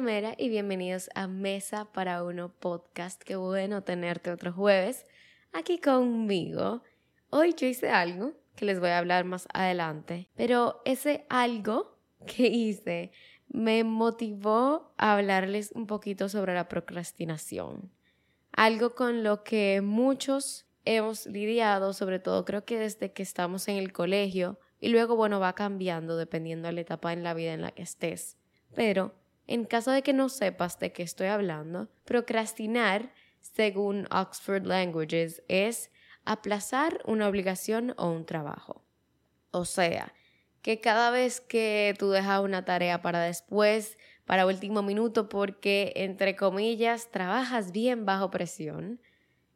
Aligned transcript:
Mera 0.00 0.34
y 0.36 0.48
bienvenidos 0.48 1.08
a 1.14 1.28
Mesa 1.28 1.84
para 1.92 2.24
Uno 2.24 2.48
Podcast. 2.48 3.22
Qué 3.22 3.36
bueno 3.36 3.84
tenerte 3.84 4.32
otro 4.32 4.52
jueves 4.52 5.06
aquí 5.52 5.78
conmigo. 5.78 6.82
Hoy 7.30 7.54
yo 7.54 7.66
hice 7.68 7.90
algo 7.90 8.32
que 8.56 8.64
les 8.64 8.80
voy 8.80 8.88
a 8.88 8.98
hablar 8.98 9.24
más 9.24 9.46
adelante, 9.52 10.28
pero 10.34 10.82
ese 10.84 11.26
algo 11.28 11.96
que 12.26 12.48
hice 12.48 13.12
me 13.48 13.84
motivó 13.84 14.92
a 14.96 15.14
hablarles 15.14 15.70
un 15.72 15.86
poquito 15.86 16.28
sobre 16.28 16.54
la 16.54 16.68
procrastinación. 16.68 17.92
Algo 18.50 18.96
con 18.96 19.22
lo 19.22 19.44
que 19.44 19.80
muchos 19.80 20.66
hemos 20.84 21.26
lidiado, 21.26 21.92
sobre 21.92 22.18
todo 22.18 22.44
creo 22.44 22.64
que 22.64 22.78
desde 22.78 23.12
que 23.12 23.22
estamos 23.22 23.68
en 23.68 23.76
el 23.76 23.92
colegio, 23.92 24.58
y 24.80 24.88
luego, 24.88 25.14
bueno, 25.14 25.40
va 25.40 25.54
cambiando 25.54 26.16
dependiendo 26.16 26.66
de 26.66 26.74
la 26.74 26.80
etapa 26.80 27.12
en 27.12 27.22
la 27.22 27.32
vida 27.32 27.54
en 27.54 27.62
la 27.62 27.70
que 27.70 27.82
estés. 27.82 28.36
Pero, 28.74 29.14
en 29.46 29.64
caso 29.64 29.90
de 29.90 30.02
que 30.02 30.12
no 30.12 30.28
sepas 30.28 30.78
de 30.78 30.92
qué 30.92 31.02
estoy 31.02 31.26
hablando, 31.26 31.88
procrastinar, 32.04 33.12
según 33.40 34.06
Oxford 34.10 34.64
Languages, 34.64 35.42
es 35.48 35.90
aplazar 36.24 37.00
una 37.04 37.28
obligación 37.28 37.94
o 37.98 38.10
un 38.10 38.24
trabajo. 38.24 38.84
O 39.50 39.64
sea, 39.64 40.14
que 40.62 40.80
cada 40.80 41.10
vez 41.10 41.40
que 41.40 41.94
tú 41.98 42.10
dejas 42.10 42.40
una 42.40 42.64
tarea 42.64 43.02
para 43.02 43.20
después, 43.20 43.98
para 44.24 44.46
último 44.46 44.82
minuto, 44.82 45.28
porque, 45.28 45.92
entre 45.96 46.36
comillas, 46.36 47.10
trabajas 47.10 47.70
bien 47.70 48.06
bajo 48.06 48.30
presión, 48.30 49.00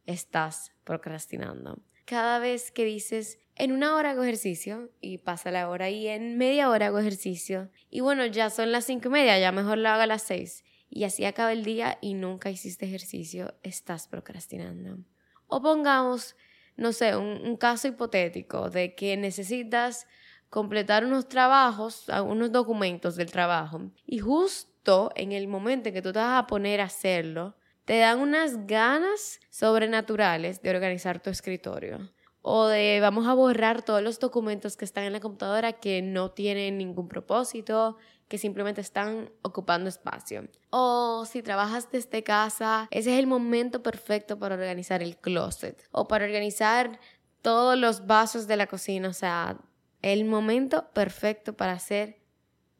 estás 0.05 0.73
procrastinando. 0.84 1.79
Cada 2.09 2.38
vez 2.38 2.70
que 2.70 2.87
dices, 2.87 3.38
en 3.54 3.70
una 3.70 3.95
hora 3.95 4.12
hago 4.12 4.23
ejercicio 4.23 4.90
y 4.98 5.18
pasa 5.18 5.51
la 5.51 5.68
hora 5.68 5.90
y 5.90 6.09
en 6.09 6.38
media 6.38 6.70
hora 6.70 6.87
hago 6.87 6.98
ejercicio 7.00 7.68
y 7.90 8.00
bueno, 8.00 8.24
ya 8.24 8.48
son 8.48 8.73
las 8.73 8.87
cinco 8.87 9.09
y 9.09 9.10
media, 9.10 9.38
ya 9.38 9.52
mejor 9.52 9.76
lo 9.76 9.90
hago 9.90 10.00
a 10.00 10.06
las 10.06 10.23
seis 10.23 10.65
y 10.88 11.04
así 11.04 11.26
acaba 11.26 11.52
el 11.52 11.66
día 11.66 11.98
y 12.00 12.15
nunca 12.15 12.48
hiciste 12.48 12.87
ejercicio, 12.87 13.52
estás 13.62 14.09
procrastinando. 14.09 15.04
O 15.48 15.60
pongamos, 15.60 16.34
no 16.78 16.92
sé, 16.92 17.15
un, 17.15 17.59
caso 17.59 17.88
hipotético 17.88 18.70
de 18.70 18.95
que 18.95 19.15
necesitas 19.18 20.06
completar 20.48 21.04
unos 21.04 21.28
trabajos, 21.28 22.06
unos 22.24 22.50
documentos 22.52 23.16
del 23.16 23.30
trabajo 23.30 23.82
y 24.06 24.20
justo 24.20 25.12
en 25.15 25.32
el 25.32 25.46
momento 25.46 25.90
en 25.90 25.95
que 25.95 26.00
tú 26.00 26.15
te 26.15 26.20
vas 26.20 26.43
a 26.43 26.46
poner 26.46 26.80
a 26.80 26.84
hacerlo, 26.84 27.54
te 27.88 28.00
dan 28.00 28.20
unas 28.20 28.66
ganas 28.66 29.40
sobrenaturales 29.48 30.60
de 30.60 30.68
organizar 30.68 31.22
tu 31.22 31.30
escritorio 31.30 32.12
o 32.42 32.66
de 32.66 33.00
vamos 33.00 33.26
a 33.26 33.32
borrar 33.32 33.80
todos 33.80 34.02
los 34.02 34.20
documentos 34.20 34.76
que 34.76 34.84
están 34.84 35.04
en 35.04 35.14
la 35.14 35.20
computadora 35.20 35.72
que 35.72 36.02
no 36.02 36.30
tienen 36.30 36.76
ningún 36.76 37.09
propósito, 37.09 37.96
que 38.28 38.36
simplemente 38.36 38.82
están 38.82 39.30
ocupando 39.40 39.88
espacio. 39.88 40.48
O 40.68 41.24
si 41.24 41.42
trabajas 41.42 41.90
desde 41.90 42.22
casa, 42.22 42.88
ese 42.90 43.14
es 43.14 43.18
el 43.18 43.26
momento 43.26 43.82
perfecto 43.82 44.38
para 44.38 44.56
organizar 44.56 45.02
el 45.02 45.16
closet 45.16 45.82
o 45.90 46.06
para 46.09 46.26
organizar 46.26 47.00
todos 47.40 47.78
los 47.78 48.06
vasos 48.06 48.46
de 48.46 48.56
la 48.59 48.66
cocina, 48.66 49.09
o 49.09 49.14
sea, 49.14 49.62
el 50.02 50.26
momento 50.26 50.90
perfecto 50.92 51.56
para 51.56 51.72
hacer 51.72 52.20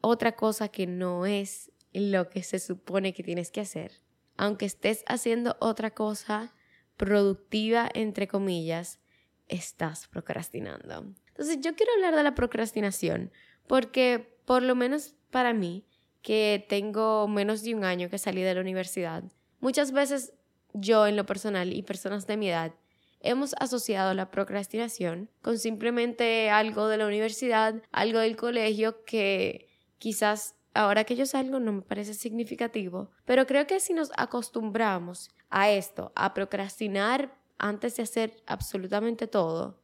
otra 0.01 0.35
cosa 0.35 0.67
que 0.67 0.85
no 0.85 1.25
es 1.25 1.71
lo 1.93 2.29
que 2.29 2.43
se 2.43 2.59
supone 2.59 3.11
que 3.11 3.23
tienes 3.23 3.49
que 3.49 3.61
hacer. 3.61 4.07
Aunque 4.39 4.65
estés 4.65 5.03
haciendo 5.05 5.57
otra 5.59 5.91
cosa 5.91 6.53
productiva, 6.95 7.89
entre 7.93 8.29
comillas, 8.29 9.01
estás 9.49 10.07
procrastinando. 10.07 11.13
Entonces 11.27 11.59
yo 11.59 11.75
quiero 11.75 11.91
hablar 11.95 12.15
de 12.15 12.23
la 12.23 12.35
procrastinación 12.35 13.33
porque 13.67 14.39
por 14.45 14.63
lo 14.63 14.75
menos 14.75 15.15
para 15.29 15.51
mí, 15.51 15.85
que 16.21 16.65
tengo 16.69 17.27
menos 17.27 17.63
de 17.63 17.75
un 17.75 17.83
año 17.83 18.09
que 18.09 18.17
salí 18.17 18.41
de 18.41 18.55
la 18.55 18.61
universidad, 18.61 19.25
muchas 19.59 19.91
veces 19.91 20.31
yo 20.71 21.05
en 21.05 21.17
lo 21.17 21.25
personal 21.25 21.73
y 21.73 21.83
personas 21.83 22.25
de 22.25 22.37
mi 22.37 22.49
edad 22.49 22.73
hemos 23.19 23.53
asociado 23.59 24.13
la 24.13 24.31
procrastinación 24.31 25.29
con 25.41 25.59
simplemente 25.59 26.49
algo 26.49 26.87
de 26.87 26.95
la 26.95 27.07
universidad, 27.07 27.83
algo 27.91 28.19
del 28.19 28.37
colegio 28.37 29.03
que 29.03 29.67
quizás 29.97 30.55
ahora 30.73 31.03
que 31.03 31.15
yo 31.15 31.25
salgo 31.25 31.59
no 31.59 31.71
me 31.73 31.81
parece 31.81 32.13
significativo, 32.13 33.11
pero 33.25 33.45
creo 33.45 33.67
que 33.67 33.79
si 33.79 33.93
nos 33.93 34.11
acostumbramos 34.17 35.29
a 35.49 35.69
esto, 35.69 36.11
a 36.15 36.33
procrastinar 36.33 37.37
antes 37.57 37.95
de 37.97 38.03
hacer 38.03 38.43
absolutamente 38.45 39.27
todo, 39.27 39.81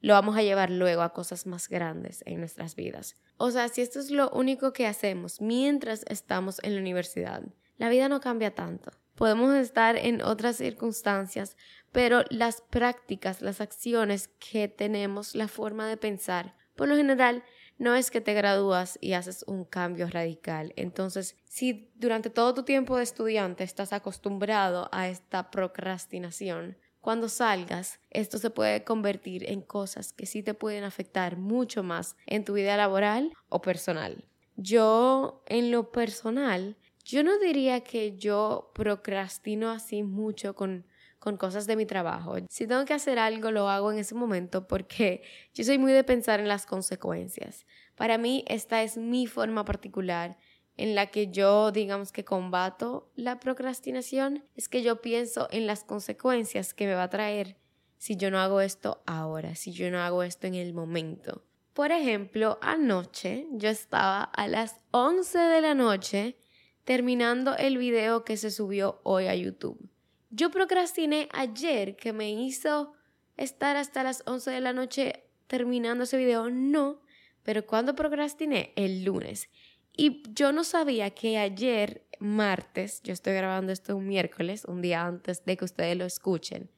lo 0.00 0.14
vamos 0.14 0.36
a 0.36 0.42
llevar 0.42 0.70
luego 0.70 1.02
a 1.02 1.12
cosas 1.12 1.46
más 1.46 1.68
grandes 1.68 2.22
en 2.26 2.38
nuestras 2.38 2.76
vidas. 2.76 3.16
O 3.38 3.50
sea, 3.50 3.68
si 3.68 3.80
esto 3.80 3.98
es 3.98 4.10
lo 4.10 4.30
único 4.30 4.72
que 4.72 4.86
hacemos 4.86 5.40
mientras 5.40 6.04
estamos 6.08 6.60
en 6.62 6.74
la 6.74 6.80
universidad, 6.80 7.42
la 7.78 7.88
vida 7.88 8.08
no 8.08 8.20
cambia 8.20 8.54
tanto. 8.54 8.90
Podemos 9.14 9.54
estar 9.54 9.96
en 9.96 10.22
otras 10.22 10.56
circunstancias, 10.56 11.56
pero 11.90 12.24
las 12.28 12.60
prácticas, 12.60 13.40
las 13.40 13.60
acciones 13.60 14.28
que 14.28 14.68
tenemos, 14.68 15.34
la 15.34 15.48
forma 15.48 15.88
de 15.88 15.96
pensar, 15.96 16.54
por 16.76 16.88
lo 16.88 16.96
general, 16.96 17.42
no 17.78 17.94
es 17.94 18.10
que 18.10 18.20
te 18.20 18.34
gradúas 18.34 18.98
y 19.00 19.12
haces 19.12 19.44
un 19.46 19.64
cambio 19.64 20.08
radical. 20.08 20.72
Entonces, 20.76 21.36
si 21.44 21.90
durante 21.96 22.30
todo 22.30 22.54
tu 22.54 22.62
tiempo 22.62 22.96
de 22.96 23.02
estudiante 23.02 23.64
estás 23.64 23.92
acostumbrado 23.92 24.88
a 24.92 25.08
esta 25.08 25.50
procrastinación, 25.50 26.76
cuando 27.00 27.28
salgas, 27.28 28.00
esto 28.10 28.38
se 28.38 28.50
puede 28.50 28.82
convertir 28.82 29.48
en 29.48 29.62
cosas 29.62 30.12
que 30.12 30.26
sí 30.26 30.42
te 30.42 30.54
pueden 30.54 30.82
afectar 30.82 31.36
mucho 31.36 31.84
más 31.84 32.16
en 32.26 32.44
tu 32.44 32.54
vida 32.54 32.76
laboral 32.76 33.32
o 33.48 33.62
personal. 33.62 34.24
Yo, 34.56 35.44
en 35.46 35.70
lo 35.70 35.92
personal, 35.92 36.76
yo 37.04 37.22
no 37.22 37.38
diría 37.38 37.82
que 37.84 38.16
yo 38.16 38.72
procrastino 38.74 39.70
así 39.70 40.02
mucho 40.02 40.56
con, 40.56 40.84
con 41.26 41.36
cosas 41.36 41.66
de 41.66 41.74
mi 41.74 41.86
trabajo. 41.86 42.36
Si 42.48 42.68
tengo 42.68 42.84
que 42.84 42.94
hacer 42.94 43.18
algo, 43.18 43.50
lo 43.50 43.68
hago 43.68 43.90
en 43.90 43.98
ese 43.98 44.14
momento 44.14 44.68
porque 44.68 45.22
yo 45.54 45.64
soy 45.64 45.76
muy 45.76 45.90
de 45.90 46.04
pensar 46.04 46.38
en 46.38 46.46
las 46.46 46.66
consecuencias. 46.66 47.66
Para 47.96 48.16
mí, 48.16 48.44
esta 48.46 48.84
es 48.84 48.96
mi 48.96 49.26
forma 49.26 49.64
particular 49.64 50.38
en 50.76 50.94
la 50.94 51.06
que 51.08 51.32
yo, 51.32 51.72
digamos 51.72 52.12
que 52.12 52.24
combato 52.24 53.10
la 53.16 53.40
procrastinación, 53.40 54.44
es 54.54 54.68
que 54.68 54.84
yo 54.84 55.00
pienso 55.00 55.48
en 55.50 55.66
las 55.66 55.82
consecuencias 55.82 56.74
que 56.74 56.86
me 56.86 56.94
va 56.94 57.02
a 57.02 57.10
traer 57.10 57.56
si 57.98 58.14
yo 58.16 58.30
no 58.30 58.38
hago 58.38 58.60
esto 58.60 59.02
ahora, 59.04 59.56
si 59.56 59.72
yo 59.72 59.90
no 59.90 59.98
hago 59.98 60.22
esto 60.22 60.46
en 60.46 60.54
el 60.54 60.74
momento. 60.74 61.42
Por 61.72 61.90
ejemplo, 61.90 62.56
anoche 62.62 63.48
yo 63.50 63.68
estaba 63.68 64.22
a 64.22 64.46
las 64.46 64.76
11 64.92 65.36
de 65.40 65.60
la 65.60 65.74
noche 65.74 66.36
terminando 66.84 67.56
el 67.56 67.78
video 67.78 68.24
que 68.24 68.36
se 68.36 68.52
subió 68.52 69.00
hoy 69.02 69.26
a 69.26 69.34
YouTube. 69.34 69.90
Yo 70.36 70.50
procrastiné 70.50 71.30
ayer 71.32 71.96
que 71.96 72.12
me 72.12 72.30
hizo 72.30 72.92
estar 73.38 73.78
hasta 73.78 74.02
las 74.02 74.22
11 74.26 74.50
de 74.50 74.60
la 74.60 74.74
noche 74.74 75.24
terminando 75.46 76.04
ese 76.04 76.18
video, 76.18 76.50
no, 76.50 77.00
pero 77.42 77.66
cuando 77.66 77.94
procrastiné 77.94 78.74
el 78.76 79.02
lunes. 79.02 79.48
Y 79.96 80.22
yo 80.34 80.52
no 80.52 80.62
sabía 80.62 81.08
que 81.08 81.38
ayer, 81.38 82.06
martes, 82.18 83.00
yo 83.02 83.14
estoy 83.14 83.32
grabando 83.32 83.72
esto 83.72 83.96
un 83.96 84.06
miércoles, 84.06 84.66
un 84.66 84.82
día 84.82 85.06
antes 85.06 85.42
de 85.46 85.56
que 85.56 85.64
ustedes 85.64 85.96
lo 85.96 86.04
escuchen, 86.04 86.70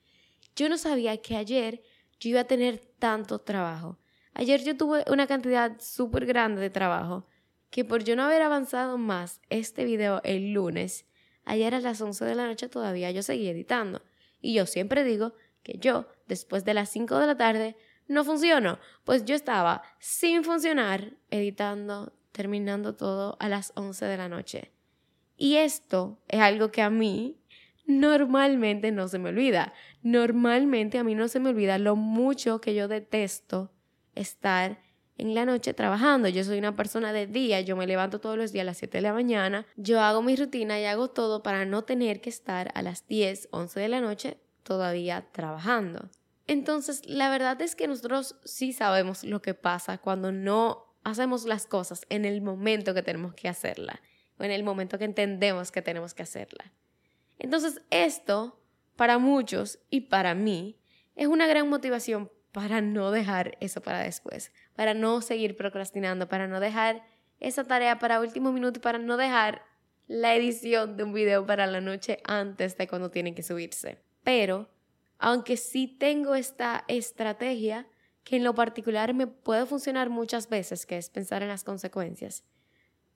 yo 0.55 0.69
no 0.69 0.79
sabía 0.79 1.21
que 1.21 1.35
ayer 1.35 1.83
yo 2.21 2.31
iba 2.31 2.43
a 2.43 2.47
tener 2.47 2.79
tanto 3.01 3.41
trabajo. 3.41 3.99
Ayer 4.35 4.63
yo 4.63 4.77
tuve 4.77 5.03
una 5.11 5.27
cantidad 5.27 5.81
súper 5.81 6.27
grande 6.27 6.61
de 6.61 6.71
trabajo 6.71 7.27
que 7.71 7.85
por 7.85 8.05
yo 8.05 8.15
no 8.15 8.23
haber 8.23 8.43
avanzado 8.43 8.99
más 8.99 9.41
este 9.51 9.85
video 9.85 10.21
el 10.23 10.53
lunes, 10.53 11.08
ayer 11.49 11.75
a 11.75 11.81
las 11.81 12.01
11 12.01 12.25
de 12.25 12.35
la 12.35 12.47
noche 12.47 12.69
todavía 12.69 13.11
yo 13.11 13.23
seguí 13.23 13.49
editando. 13.49 14.03
Y 14.41 14.55
yo 14.55 14.67
siempre 14.67 15.03
digo 15.03 15.35
que 15.63 15.79
yo, 15.79 16.07
después 16.27 16.65
de 16.65 16.75
las 16.75 16.91
5 16.91 17.19
de 17.19 17.27
la 17.27 17.37
tarde, 17.37 17.77
no 18.07 18.25
funciono. 18.25 18.79
Pues 19.05 19.25
yo 19.25 19.35
estaba 19.35 19.83
sin 19.99 20.45
funcionar 20.45 21.17
editando 21.31 22.13
terminando 22.33 22.95
todo 22.95 23.37
a 23.41 23.49
las 23.49 23.73
11 23.75 24.05
de 24.05 24.17
la 24.17 24.29
noche. 24.29 24.71
Y 25.37 25.57
esto 25.57 26.21
es 26.29 26.41
algo 26.41 26.71
que 26.71 26.83
a 26.83 26.91
mí 26.91 27.41
normalmente 27.85 28.93
no 28.93 29.09
se 29.09 29.19
me 29.19 29.31
olvida. 29.31 29.73
Normalmente 30.03 30.99
a 30.99 31.05
mí 31.05 31.17
no 31.17 31.27
se 31.27 31.41
me 31.41 31.51
olvida 31.51 31.79
lo 31.79 31.97
mucho 31.97 32.61
que 32.61 32.75
yo 32.75 32.87
detesto 32.87 33.73
estar 34.15 34.81
en 35.19 35.35
la 35.35 35.45
noche 35.45 35.75
trabajando. 35.75 36.29
Yo 36.29 36.43
soy 36.45 36.59
una 36.59 36.75
persona 36.77 37.13
de 37.13 37.27
día, 37.27 37.61
yo 37.61 37.77
me 37.77 37.87
levanto 37.87 38.21
todos 38.21 38.39
los 38.39 38.53
días 38.53 38.63
a 38.63 38.67
las 38.67 38.79
7 38.79 38.99
de 38.99 39.03
la 39.03 39.13
mañana, 39.13 39.67
yo 39.77 40.01
hago 40.01 40.23
mi 40.23 40.37
rutina 40.37 40.81
y 40.81 40.85
hago 40.85 41.11
todo 41.11 41.43
para 41.43 41.65
no 41.65 41.85
tener 41.85 42.21
que 42.21 42.31
estar 42.31 42.71
a 42.75 42.83
las 42.83 43.07
10, 43.07 43.49
11 43.51 43.81
de 43.81 43.89
la 43.89 44.01
noche 44.01 44.39
todavía 44.63 45.27
trabajando. 45.33 46.09
Entonces, 46.47 47.03
la 47.05 47.29
verdad 47.29 47.61
es 47.61 47.77
que 47.77 47.87
nosotros 47.87 48.37
sí 48.45 48.73
sabemos 48.73 49.23
lo 49.25 49.43
que 49.43 49.53
pasa 49.53 49.99
cuando 49.99 50.33
no 50.33 50.97
hacemos 51.05 51.45
las 51.45 51.67
cosas 51.67 52.07
en 52.09 52.25
el 52.25 52.41
momento 52.41 52.95
que 52.95 53.03
tenemos 53.03 53.35
que 53.35 53.49
hacerla 53.49 54.01
o 54.39 54.45
en 54.45 54.51
el 54.51 54.63
momento 54.63 54.99
que 54.99 55.05
entendemos 55.05 55.71
que 55.71 55.83
tenemos 55.83 56.15
que 56.15 56.23
hacerla. 56.23 56.73
Entonces 57.39 57.83
esto, 57.91 58.61
para 58.97 59.19
muchos 59.19 59.79
y 59.91 60.03
para 60.03 60.35
mí, 60.35 60.79
es 61.17 61.27
una 61.27 61.47
gran 61.47 61.69
motivación 61.69 62.31
para 62.53 62.81
no 62.81 63.11
dejar 63.11 63.57
eso 63.61 63.81
para 63.81 64.01
después, 64.01 64.53
para 64.79 64.95
no 64.95 65.23
seguir 65.23 65.57
procrastinando, 65.57 66.29
para 66.29 66.47
no 66.47 66.61
dejar 66.61 67.05
esa 67.41 67.65
tarea 67.65 67.99
para 67.99 68.21
último 68.21 68.53
minuto 68.53 68.81
para 68.81 69.01
no 69.01 69.17
dejar 69.17 69.65
la 70.07 70.37
edición 70.37 70.97
de 70.97 71.03
un 71.03 71.13
video 71.13 71.45
para 71.45 71.67
la 71.67 71.81
noche 71.81 72.21
antes 72.23 72.77
de 72.79 72.87
cuando 72.87 73.11
tienen 73.11 73.35
que 73.35 73.43
subirse. 73.43 73.99
Pero, 74.23 74.71
aunque 75.19 75.57
sí 75.57 75.89
tengo 75.89 76.37
esta 76.37 76.85
estrategia, 76.87 77.89
que 78.23 78.37
en 78.37 78.45
lo 78.45 78.55
particular 78.55 79.15
me 79.15 79.27
puede 79.27 79.67
funcionar 79.67 80.11
muchas 80.11 80.49
veces, 80.49 80.87
que 80.87 80.97
es 80.97 81.11
pensar 81.11 81.43
en 81.43 81.49
las 81.49 81.65
consecuencias, 81.65 82.45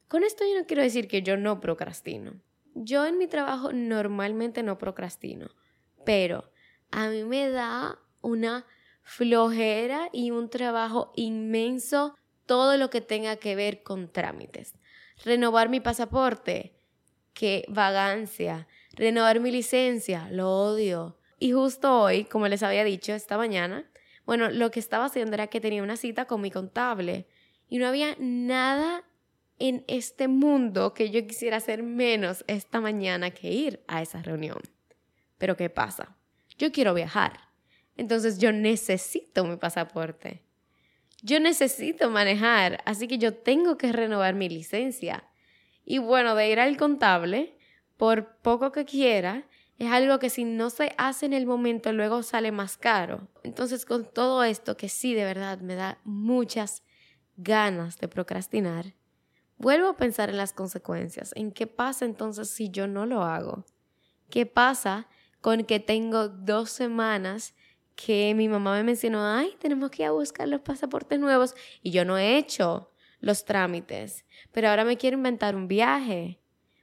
con 0.09 0.25
esto 0.25 0.43
yo 0.44 0.59
no 0.59 0.67
quiero 0.67 0.82
decir 0.82 1.06
que 1.06 1.23
yo 1.23 1.37
no 1.37 1.61
procrastino. 1.61 2.41
Yo 2.75 3.06
en 3.06 3.19
mi 3.19 3.29
trabajo 3.29 3.73
normalmente 3.73 4.64
no 4.64 4.79
procrastino, 4.79 5.55
pero 6.05 6.50
a 6.91 7.06
mí 7.09 7.23
me 7.23 7.50
da 7.50 8.00
una 8.20 8.67
flojera 9.02 10.08
y 10.12 10.31
un 10.31 10.49
trabajo 10.49 11.12
inmenso 11.16 12.16
todo 12.46 12.76
lo 12.76 12.90
que 12.90 13.00
tenga 13.00 13.37
que 13.37 13.54
ver 13.54 13.82
con 13.82 14.10
trámites. 14.10 14.75
Renovar 15.25 15.69
mi 15.69 15.81
pasaporte, 15.81 16.75
qué 17.34 17.64
vagancia. 17.69 18.66
Renovar 18.94 19.40
mi 19.40 19.50
licencia, 19.50 20.28
lo 20.31 20.50
odio. 20.50 21.19
Y 21.38 21.52
justo 21.52 22.00
hoy, 22.00 22.25
como 22.25 22.49
les 22.49 22.62
había 22.62 22.84
dicho 22.84 23.12
esta 23.12 23.37
mañana, 23.37 23.90
bueno, 24.25 24.50
lo 24.50 24.70
que 24.70 24.81
estaba 24.81 25.06
haciendo 25.06 25.34
era 25.34 25.49
que 25.49 25.60
tenía 25.60 25.82
una 25.82 25.96
cita 25.96 26.26
con 26.26 26.40
mi 26.40 26.50
contable 26.50 27.26
y 27.69 27.78
no 27.78 27.87
había 27.87 28.16
nada 28.19 29.04
en 29.58 29.84
este 29.88 30.28
mundo 30.28 30.94
que 30.94 31.10
yo 31.10 31.26
quisiera 31.26 31.56
hacer 31.56 31.82
menos 31.82 32.44
esta 32.46 32.81
mañana 32.81 33.31
que 33.31 33.50
ir 33.50 33.82
a 33.88 34.02
esa 34.02 34.22
reunión. 34.22 34.60
Pero 35.38 35.56
¿qué 35.56 35.70
pasa? 35.70 36.16
Yo 36.58 36.70
quiero 36.70 36.94
viajar. 36.94 37.51
Entonces 37.97 38.39
yo 38.39 38.53
necesito 38.53 39.44
mi 39.44 39.56
pasaporte. 39.56 40.43
Yo 41.23 41.39
necesito 41.39 42.11
manejar, 42.11 42.83
así 42.85 43.06
que 43.06 43.19
yo 43.19 43.35
tengo 43.35 43.79
que 43.79 43.93
renovar 43.93 44.35
mi 44.35 44.49
licencia. 44.49 45.25
Y 45.85 45.99
bueno, 45.99 46.35
de 46.35 46.50
ir 46.50 46.59
al 46.59 46.77
contable, 46.77 47.56
por 47.97 48.39
poco 48.39 48.73
que 48.73 48.85
quiera, 48.85 49.47
es 49.79 49.91
algo 49.91 50.19
que 50.19 50.31
si 50.31 50.44
no 50.44 50.71
se 50.71 50.94
hace 50.97 51.27
en 51.27 51.33
el 51.33 51.47
momento 51.47 51.93
luego 51.93 52.23
sale 52.23 52.53
más 52.53 52.77
caro. 52.77 53.29
Entonces 53.43 53.85
con 53.85 54.05
todo 54.05 54.45
esto 54.45 54.77
que 54.77 54.88
sí 54.88 55.15
de 55.15 55.25
verdad 55.25 55.59
me 55.61 55.75
da 55.75 55.99
muchas 56.05 56.83
ganas 57.37 57.99
de 57.99 58.09
procrastinar, 58.09 58.95
vuelvo 59.59 59.88
a 59.88 59.97
pensar 59.97 60.29
en 60.31 60.37
las 60.37 60.53
consecuencias, 60.53 61.33
en 61.35 61.53
qué 61.53 61.67
pasa 61.67 62.05
entonces 62.05 62.50
si 62.50 62.71
yo 62.71 62.87
no 62.87 63.06
lo 63.06 63.23
hago. 63.23 63.65
¿Qué 64.31 64.47
pasa 64.47 65.09
con 65.41 65.65
que 65.65 65.81
tengo 65.81 66.29
dos 66.29 66.71
semanas 66.71 67.55
que 68.04 68.34
mi 68.34 68.49
mamá 68.49 68.75
me 68.75 68.84
mencionó, 68.84 69.25
ay, 69.25 69.54
tenemos 69.60 69.90
que 69.90 70.02
ir 70.02 70.08
a 70.08 70.12
buscar 70.12 70.49
los 70.49 70.60
pasaportes 70.60 71.19
nuevos 71.20 71.54
y 71.82 71.90
yo 71.90 72.04
no 72.04 72.19
he 72.19 72.37
hecho 72.37 72.90
los 73.20 73.44
trámites, 73.44 74.25
pero 74.50 74.69
ahora 74.69 74.84
me 74.84 74.96
quiero 74.96 75.16
inventar 75.16 75.54
un 75.54 75.69
viaje 75.69 76.40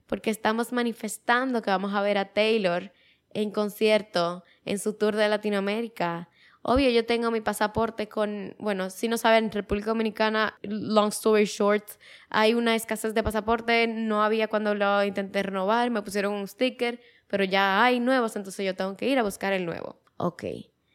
porque 0.07 0.29
estamos 0.29 0.71
manifestando 0.71 1.61
que 1.61 1.69
vamos 1.69 1.93
a 1.93 2.01
ver 2.01 2.17
a 2.17 2.33
Taylor 2.33 2.91
en 3.31 3.51
concierto 3.51 4.43
en 4.65 4.79
su 4.79 4.93
tour 4.93 5.15
de 5.15 5.27
Latinoamérica. 5.27 6.29
Obvio, 6.61 6.89
yo 6.89 7.05
tengo 7.05 7.31
mi 7.31 7.41
pasaporte 7.41 8.07
con, 8.07 8.55
bueno, 8.57 8.89
si 8.89 9.07
no 9.07 9.17
saben, 9.17 9.51
República 9.51 9.91
Dominicana, 9.91 10.57
long 10.61 11.09
story 11.09 11.45
short, 11.45 11.85
hay 12.29 12.53
una 12.53 12.75
escasez 12.75 13.13
de 13.13 13.23
pasaporte, 13.23 13.87
no 13.87 14.23
había 14.23 14.47
cuando 14.47 14.73
lo 14.73 15.03
intenté 15.03 15.43
renovar, 15.43 15.89
me 15.89 16.01
pusieron 16.01 16.33
un 16.33 16.47
sticker, 16.47 16.99
pero 17.27 17.43
ya 17.43 17.83
hay 17.83 17.99
nuevos, 17.99 18.35
entonces 18.35 18.65
yo 18.65 18.75
tengo 18.75 18.97
que 18.97 19.07
ir 19.07 19.19
a 19.19 19.23
buscar 19.23 19.53
el 19.53 19.65
nuevo. 19.65 20.01
Ok. 20.17 20.43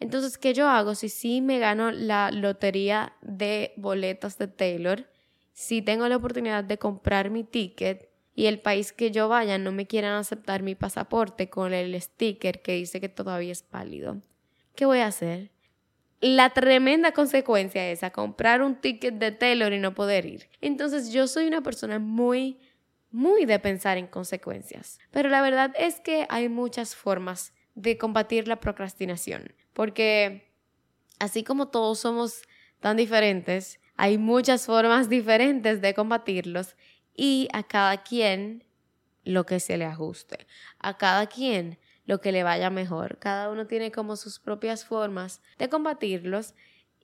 Entonces, 0.00 0.38
¿qué 0.38 0.54
yo 0.54 0.68
hago? 0.68 0.94
Si 0.94 1.08
sí 1.08 1.40
me 1.40 1.58
gano 1.58 1.90
la 1.90 2.30
lotería 2.30 3.14
de 3.22 3.72
boletos 3.76 4.38
de 4.38 4.48
Taylor, 4.48 5.06
si 5.52 5.82
tengo 5.82 6.08
la 6.08 6.16
oportunidad 6.16 6.64
de 6.64 6.78
comprar 6.78 7.30
mi 7.30 7.44
ticket 7.44 8.10
y 8.34 8.46
el 8.46 8.60
país 8.60 8.92
que 8.92 9.10
yo 9.10 9.28
vaya 9.28 9.58
no 9.58 9.72
me 9.72 9.86
quieran 9.86 10.14
aceptar 10.14 10.62
mi 10.62 10.74
pasaporte 10.74 11.48
con 11.48 11.72
el 11.72 12.00
sticker 12.00 12.60
que 12.60 12.74
dice 12.74 13.00
que 13.00 13.08
todavía 13.08 13.52
es 13.52 13.64
válido, 13.70 14.20
¿qué 14.74 14.84
voy 14.84 14.98
a 14.98 15.06
hacer? 15.06 15.50
La 16.20 16.50
tremenda 16.50 17.12
consecuencia 17.12 17.90
es 17.90 18.02
a 18.02 18.10
comprar 18.10 18.62
un 18.62 18.80
ticket 18.80 19.14
de 19.14 19.30
Taylor 19.30 19.72
y 19.72 19.78
no 19.78 19.94
poder 19.94 20.26
ir. 20.26 20.48
Entonces 20.60 21.12
yo 21.12 21.26
soy 21.26 21.46
una 21.46 21.62
persona 21.62 21.98
muy, 21.98 22.58
muy 23.10 23.44
de 23.44 23.58
pensar 23.58 23.98
en 23.98 24.06
consecuencias. 24.06 24.98
Pero 25.10 25.28
la 25.28 25.42
verdad 25.42 25.72
es 25.78 26.00
que 26.00 26.26
hay 26.30 26.48
muchas 26.48 26.96
formas 26.96 27.52
de 27.74 27.98
combatir 27.98 28.48
la 28.48 28.58
procrastinación, 28.58 29.52
porque 29.74 30.50
así 31.18 31.44
como 31.44 31.68
todos 31.68 31.98
somos 31.98 32.42
tan 32.80 32.96
diferentes, 32.96 33.80
hay 33.96 34.16
muchas 34.16 34.66
formas 34.66 35.08
diferentes 35.10 35.82
de 35.82 35.92
combatirlos 35.92 36.76
y 37.14 37.48
a 37.52 37.62
cada 37.62 38.02
quien 38.02 38.64
lo 39.24 39.44
que 39.46 39.60
se 39.60 39.76
le 39.76 39.84
ajuste, 39.84 40.46
a 40.78 40.96
cada 40.96 41.26
quien 41.26 41.78
lo 42.06 42.20
que 42.20 42.32
le 42.32 42.42
vaya 42.42 42.70
mejor. 42.70 43.18
Cada 43.18 43.50
uno 43.50 43.66
tiene 43.66 43.90
como 43.90 44.16
sus 44.16 44.38
propias 44.38 44.84
formas 44.84 45.40
de 45.58 45.68
combatirlos 45.68 46.54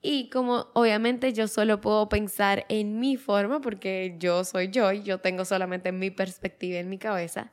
y 0.01 0.29
como 0.29 0.67
obviamente 0.73 1.33
yo 1.33 1.47
solo 1.47 1.79
puedo 1.79 2.09
pensar 2.09 2.65
en 2.69 2.99
mi 2.99 3.17
forma 3.17 3.61
porque 3.61 4.15
yo 4.19 4.43
soy 4.43 4.69
yo 4.69 4.91
y 4.91 5.03
yo 5.03 5.19
tengo 5.19 5.45
solamente 5.45 5.91
mi 5.91 6.09
perspectiva 6.09 6.79
en 6.79 6.89
mi 6.89 6.97
cabeza, 6.97 7.51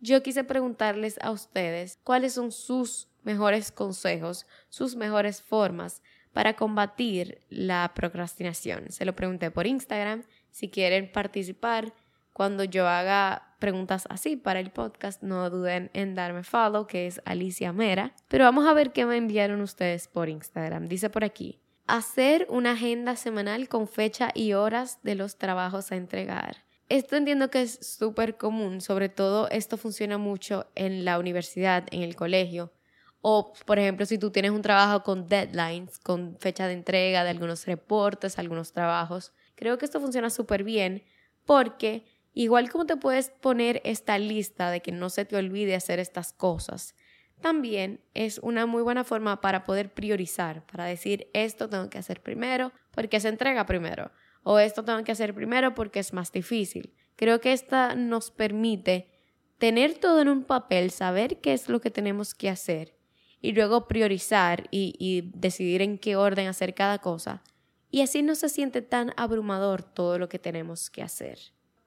yo 0.00 0.22
quise 0.22 0.44
preguntarles 0.44 1.18
a 1.20 1.32
ustedes 1.32 1.98
cuáles 2.04 2.34
son 2.34 2.52
sus 2.52 3.07
mejores 3.22 3.72
consejos, 3.72 4.46
sus 4.68 4.96
mejores 4.96 5.42
formas 5.42 6.02
para 6.32 6.54
combatir 6.54 7.40
la 7.48 7.92
procrastinación. 7.94 8.90
Se 8.90 9.04
lo 9.04 9.14
pregunté 9.14 9.50
por 9.50 9.66
Instagram. 9.66 10.24
Si 10.50 10.68
quieren 10.70 11.10
participar 11.10 11.92
cuando 12.32 12.62
yo 12.64 12.86
haga 12.86 13.56
preguntas 13.58 14.06
así 14.10 14.36
para 14.36 14.60
el 14.60 14.70
podcast, 14.70 15.22
no 15.22 15.50
duden 15.50 15.90
en 15.94 16.14
darme 16.14 16.44
follow, 16.44 16.86
que 16.86 17.08
es 17.08 17.20
Alicia 17.24 17.72
Mera. 17.72 18.14
Pero 18.28 18.44
vamos 18.44 18.66
a 18.66 18.72
ver 18.74 18.92
qué 18.92 19.04
me 19.04 19.16
enviaron 19.16 19.60
ustedes 19.60 20.06
por 20.06 20.28
Instagram. 20.28 20.86
Dice 20.86 21.10
por 21.10 21.24
aquí, 21.24 21.60
hacer 21.88 22.46
una 22.48 22.72
agenda 22.72 23.16
semanal 23.16 23.68
con 23.68 23.88
fecha 23.88 24.30
y 24.34 24.52
horas 24.52 25.00
de 25.02 25.16
los 25.16 25.38
trabajos 25.38 25.90
a 25.90 25.96
entregar. 25.96 26.58
Esto 26.88 27.16
entiendo 27.16 27.50
que 27.50 27.62
es 27.62 27.78
súper 27.82 28.36
común, 28.36 28.80
sobre 28.80 29.08
todo 29.08 29.48
esto 29.50 29.76
funciona 29.76 30.16
mucho 30.16 30.66
en 30.74 31.04
la 31.04 31.18
universidad, 31.18 31.86
en 31.90 32.02
el 32.02 32.16
colegio, 32.16 32.72
o, 33.20 33.52
por 33.66 33.78
ejemplo, 33.78 34.06
si 34.06 34.18
tú 34.18 34.30
tienes 34.30 34.52
un 34.52 34.62
trabajo 34.62 35.02
con 35.02 35.28
deadlines, 35.28 35.98
con 35.98 36.36
fecha 36.38 36.66
de 36.66 36.74
entrega 36.74 37.24
de 37.24 37.30
algunos 37.30 37.66
reportes, 37.66 38.38
algunos 38.38 38.72
trabajos, 38.72 39.32
creo 39.56 39.76
que 39.78 39.84
esto 39.84 40.00
funciona 40.00 40.30
súper 40.30 40.62
bien 40.62 41.02
porque 41.44 42.04
igual 42.32 42.70
como 42.70 42.86
te 42.86 42.96
puedes 42.96 43.30
poner 43.30 43.80
esta 43.84 44.18
lista 44.18 44.70
de 44.70 44.80
que 44.80 44.92
no 44.92 45.10
se 45.10 45.24
te 45.24 45.36
olvide 45.36 45.74
hacer 45.74 45.98
estas 45.98 46.32
cosas, 46.32 46.94
también 47.40 48.04
es 48.14 48.38
una 48.38 48.66
muy 48.66 48.82
buena 48.82 49.04
forma 49.04 49.40
para 49.40 49.64
poder 49.64 49.92
priorizar, 49.92 50.64
para 50.66 50.84
decir 50.84 51.28
esto 51.32 51.68
tengo 51.68 51.88
que 51.88 51.98
hacer 51.98 52.22
primero 52.22 52.72
porque 52.92 53.20
se 53.20 53.28
entrega 53.28 53.66
primero 53.66 54.10
o 54.42 54.58
esto 54.58 54.84
tengo 54.84 55.02
que 55.04 55.12
hacer 55.12 55.34
primero 55.34 55.74
porque 55.74 56.00
es 56.00 56.12
más 56.12 56.32
difícil. 56.32 56.94
Creo 57.16 57.40
que 57.40 57.52
esta 57.52 57.94
nos 57.94 58.30
permite 58.30 59.10
tener 59.58 59.98
todo 59.98 60.20
en 60.20 60.28
un 60.28 60.44
papel, 60.44 60.90
saber 60.90 61.40
qué 61.40 61.52
es 61.52 61.68
lo 61.68 61.80
que 61.80 61.90
tenemos 61.90 62.34
que 62.34 62.48
hacer 62.48 62.97
y 63.40 63.52
luego 63.52 63.86
priorizar 63.86 64.68
y, 64.70 65.30
decidir 65.34 65.82
en 65.82 65.98
qué 65.98 66.16
orden 66.16 66.48
hacer 66.48 66.74
cada 66.74 66.98
cosa. 66.98 67.42
Y 67.90 68.02
así 68.02 68.22
no 68.22 68.34
se 68.34 68.48
siente 68.48 68.82
tan 68.82 69.12
abrumador 69.16 69.82
todo 69.82 70.18
lo 70.18 70.28
que 70.28 70.38
tenemos 70.38 70.90
que 70.90 71.02
hacer. 71.02 71.38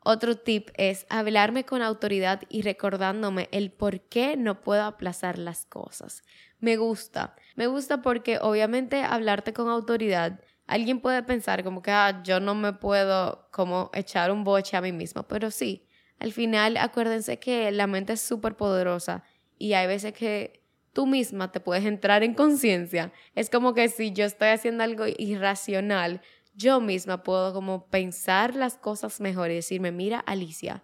Otro 0.04 0.36
tip 0.36 0.70
es 0.76 1.06
hablarme 1.10 1.64
con 1.64 1.84
autoridad 1.84 2.42
y 2.50 2.64
recordándome 2.64 3.50
el 3.52 3.72
por 3.72 4.02
qué 4.02 4.36
no 4.36 4.62
puedo 4.62 4.84
aplazar 4.84 5.38
las 5.38 5.66
cosas. 5.68 6.24
Me 6.60 6.76
gusta, 6.78 7.36
me 7.56 7.68
gusta 7.68 8.02
porque 8.02 8.40
obviamente 8.42 9.04
hablarte 9.04 9.54
con 9.54 9.70
autoridad, 9.70 10.40
alguien 10.66 11.02
puede 11.02 11.22
pensar 11.22 11.64
como 11.64 11.84
que 11.84 11.92
ah, 11.92 12.24
yo 12.24 12.40
no 12.40 12.56
me 12.56 12.74
puedo 12.74 13.48
como 13.52 13.92
echar 13.94 14.32
un 14.32 14.44
boche 14.44 14.76
a 14.76 14.82
mí 14.82 14.92
mismo, 14.92 15.24
pero 15.24 15.52
sí, 15.52 15.88
al 16.18 16.32
final 16.32 16.78
acuérdense 16.78 17.38
que 17.38 17.72
la 17.72 17.86
mente 17.86 18.14
es 18.14 18.22
súper 18.22 18.56
poderosa 18.56 19.24
y 19.60 19.74
hay 19.74 19.86
veces 19.86 20.14
que 20.14 20.61
tú 20.94 21.08
misma 21.08 21.52
te 21.52 21.60
puedes 21.60 21.86
entrar 21.86 22.24
en 22.24 22.34
conciencia. 22.34 23.12
Es 23.36 23.50
como 23.50 23.74
que 23.74 23.90
si 23.90 24.12
yo 24.12 24.26
estoy 24.26 24.50
haciendo 24.50 24.84
algo 24.84 25.06
irracional, 25.18 26.22
yo 26.54 26.82
misma 26.82 27.24
puedo 27.24 27.54
como 27.54 27.88
pensar 27.88 28.56
las 28.56 28.78
cosas 28.78 29.22
mejor 29.22 29.52
y 29.52 29.56
decirme, 29.56 29.92
mira 29.92 30.20
Alicia, 30.20 30.84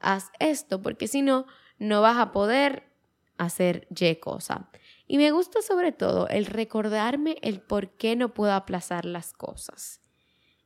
haz 0.00 0.30
esto, 0.38 0.82
porque 0.82 1.06
si 1.06 1.22
no, 1.22 1.46
no 1.78 2.02
vas 2.02 2.18
a 2.18 2.32
poder 2.32 2.90
hacer 3.38 3.86
Y 3.90 4.18
cosa. 4.20 4.70
Y 5.06 5.18
me 5.18 5.30
gusta 5.30 5.62
sobre 5.62 5.92
todo 5.92 6.28
el 6.28 6.46
recordarme 6.46 7.36
el 7.42 7.60
por 7.60 7.90
qué 7.90 8.16
no 8.16 8.32
puedo 8.34 8.52
aplazar 8.52 9.04
las 9.04 9.32
cosas. 9.32 10.00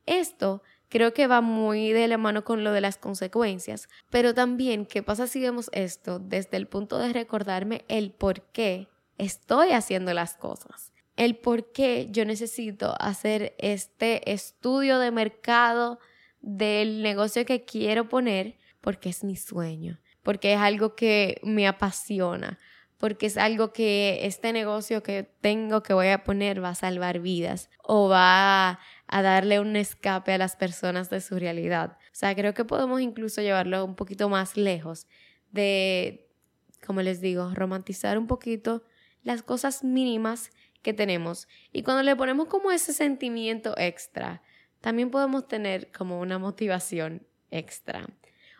Esto 0.05 0.63
creo 0.89 1.13
que 1.13 1.27
va 1.27 1.41
muy 1.41 1.91
de 1.93 2.07
la 2.07 2.17
mano 2.17 2.43
con 2.43 2.63
lo 2.63 2.71
de 2.71 2.81
las 2.81 2.97
consecuencias, 2.97 3.87
pero 4.09 4.33
también 4.33 4.85
qué 4.85 5.03
pasa 5.03 5.27
si 5.27 5.39
vemos 5.39 5.69
esto 5.73 6.19
desde 6.19 6.57
el 6.57 6.67
punto 6.67 6.97
de 6.97 7.13
recordarme 7.13 7.85
el 7.87 8.11
por 8.11 8.41
qué 8.51 8.87
estoy 9.17 9.71
haciendo 9.71 10.13
las 10.13 10.35
cosas, 10.35 10.91
el 11.15 11.37
por 11.37 11.71
qué 11.71 12.07
yo 12.09 12.25
necesito 12.25 12.95
hacer 12.99 13.55
este 13.59 14.31
estudio 14.31 14.99
de 14.99 15.11
mercado 15.11 15.99
del 16.41 17.03
negocio 17.03 17.45
que 17.45 17.65
quiero 17.65 18.09
poner 18.09 18.57
porque 18.81 19.09
es 19.09 19.23
mi 19.23 19.35
sueño, 19.35 19.99
porque 20.23 20.53
es 20.53 20.59
algo 20.59 20.95
que 20.95 21.39
me 21.43 21.67
apasiona, 21.67 22.57
porque 22.97 23.27
es 23.27 23.37
algo 23.37 23.71
que 23.71 24.19
este 24.23 24.53
negocio 24.53 25.03
que 25.03 25.23
tengo 25.23 25.83
que 25.83 25.93
voy 25.93 26.07
a 26.07 26.23
poner 26.23 26.63
va 26.63 26.69
a 26.69 26.75
salvar 26.75 27.19
vidas 27.19 27.69
o 27.83 28.09
va 28.09 28.79
a, 29.11 29.21
darle 29.21 29.59
un 29.59 29.75
escape 29.75 30.33
a 30.33 30.37
las 30.37 30.55
personas 30.55 31.09
de 31.09 31.21
su 31.21 31.37
realidad. 31.37 31.97
O 32.07 32.15
sea, 32.15 32.35
creo 32.35 32.53
que 32.53 32.65
podemos 32.65 33.01
incluso 33.01 33.41
llevarlo 33.41 33.83
un 33.83 33.95
poquito 33.95 34.29
más 34.29 34.57
lejos 34.57 35.07
de, 35.51 36.29
como 36.85 37.01
les 37.01 37.21
digo, 37.21 37.51
romantizar 37.53 38.17
un 38.17 38.27
poquito 38.27 38.83
las 39.23 39.43
cosas 39.43 39.83
mínimas 39.83 40.51
que 40.81 40.93
tenemos. 40.93 41.47
Y 41.71 41.83
cuando 41.83 42.03
le 42.03 42.15
ponemos 42.15 42.47
como 42.47 42.71
ese 42.71 42.93
sentimiento 42.93 43.73
extra, 43.77 44.41
también 44.81 45.11
podemos 45.11 45.47
tener 45.47 45.91
como 45.91 46.19
una 46.19 46.39
motivación 46.39 47.27
extra. 47.51 48.07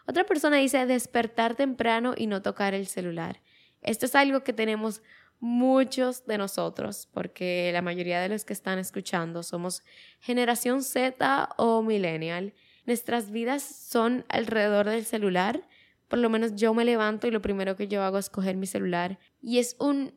Otra 0.06 0.26
persona 0.26 0.58
dice 0.58 0.86
despertar 0.86 1.56
temprano 1.56 2.14
y 2.18 2.28
no 2.28 2.42
tocar 2.42 2.74
el 2.74 2.88
celular. 2.88 3.42
Esto 3.82 4.06
es 4.06 4.16
algo 4.16 4.44
que 4.44 4.54
tenemos 4.54 5.02
muchos 5.40 6.26
de 6.26 6.38
nosotros, 6.38 7.08
porque 7.14 7.72
la 7.74 7.82
mayoría 7.82 8.22
de 8.22 8.30
los 8.30 8.46
que 8.46 8.54
están 8.54 8.78
escuchando 8.80 9.44
somos 9.44 9.84
generación 10.20 10.84
Z 10.84 11.50
o 11.58 11.82
millennial. 11.82 12.54
Nuestras 12.86 13.32
vidas 13.32 13.64
son 13.64 14.26
alrededor 14.30 14.90
del 14.90 15.06
celular. 15.06 15.68
Por 16.08 16.20
lo 16.20 16.30
menos 16.30 16.56
yo 16.56 16.74
me 16.74 16.86
levanto 16.86 17.28
y 17.28 17.32
lo 17.32 17.42
primero 17.42 17.76
que 17.76 17.88
yo 17.88 18.04
hago 18.04 18.18
es 18.18 18.30
coger 18.30 18.58
mi 18.58 18.66
celular. 18.66 19.20
Y 19.42 19.60
es 19.60 19.76
un 19.80 20.14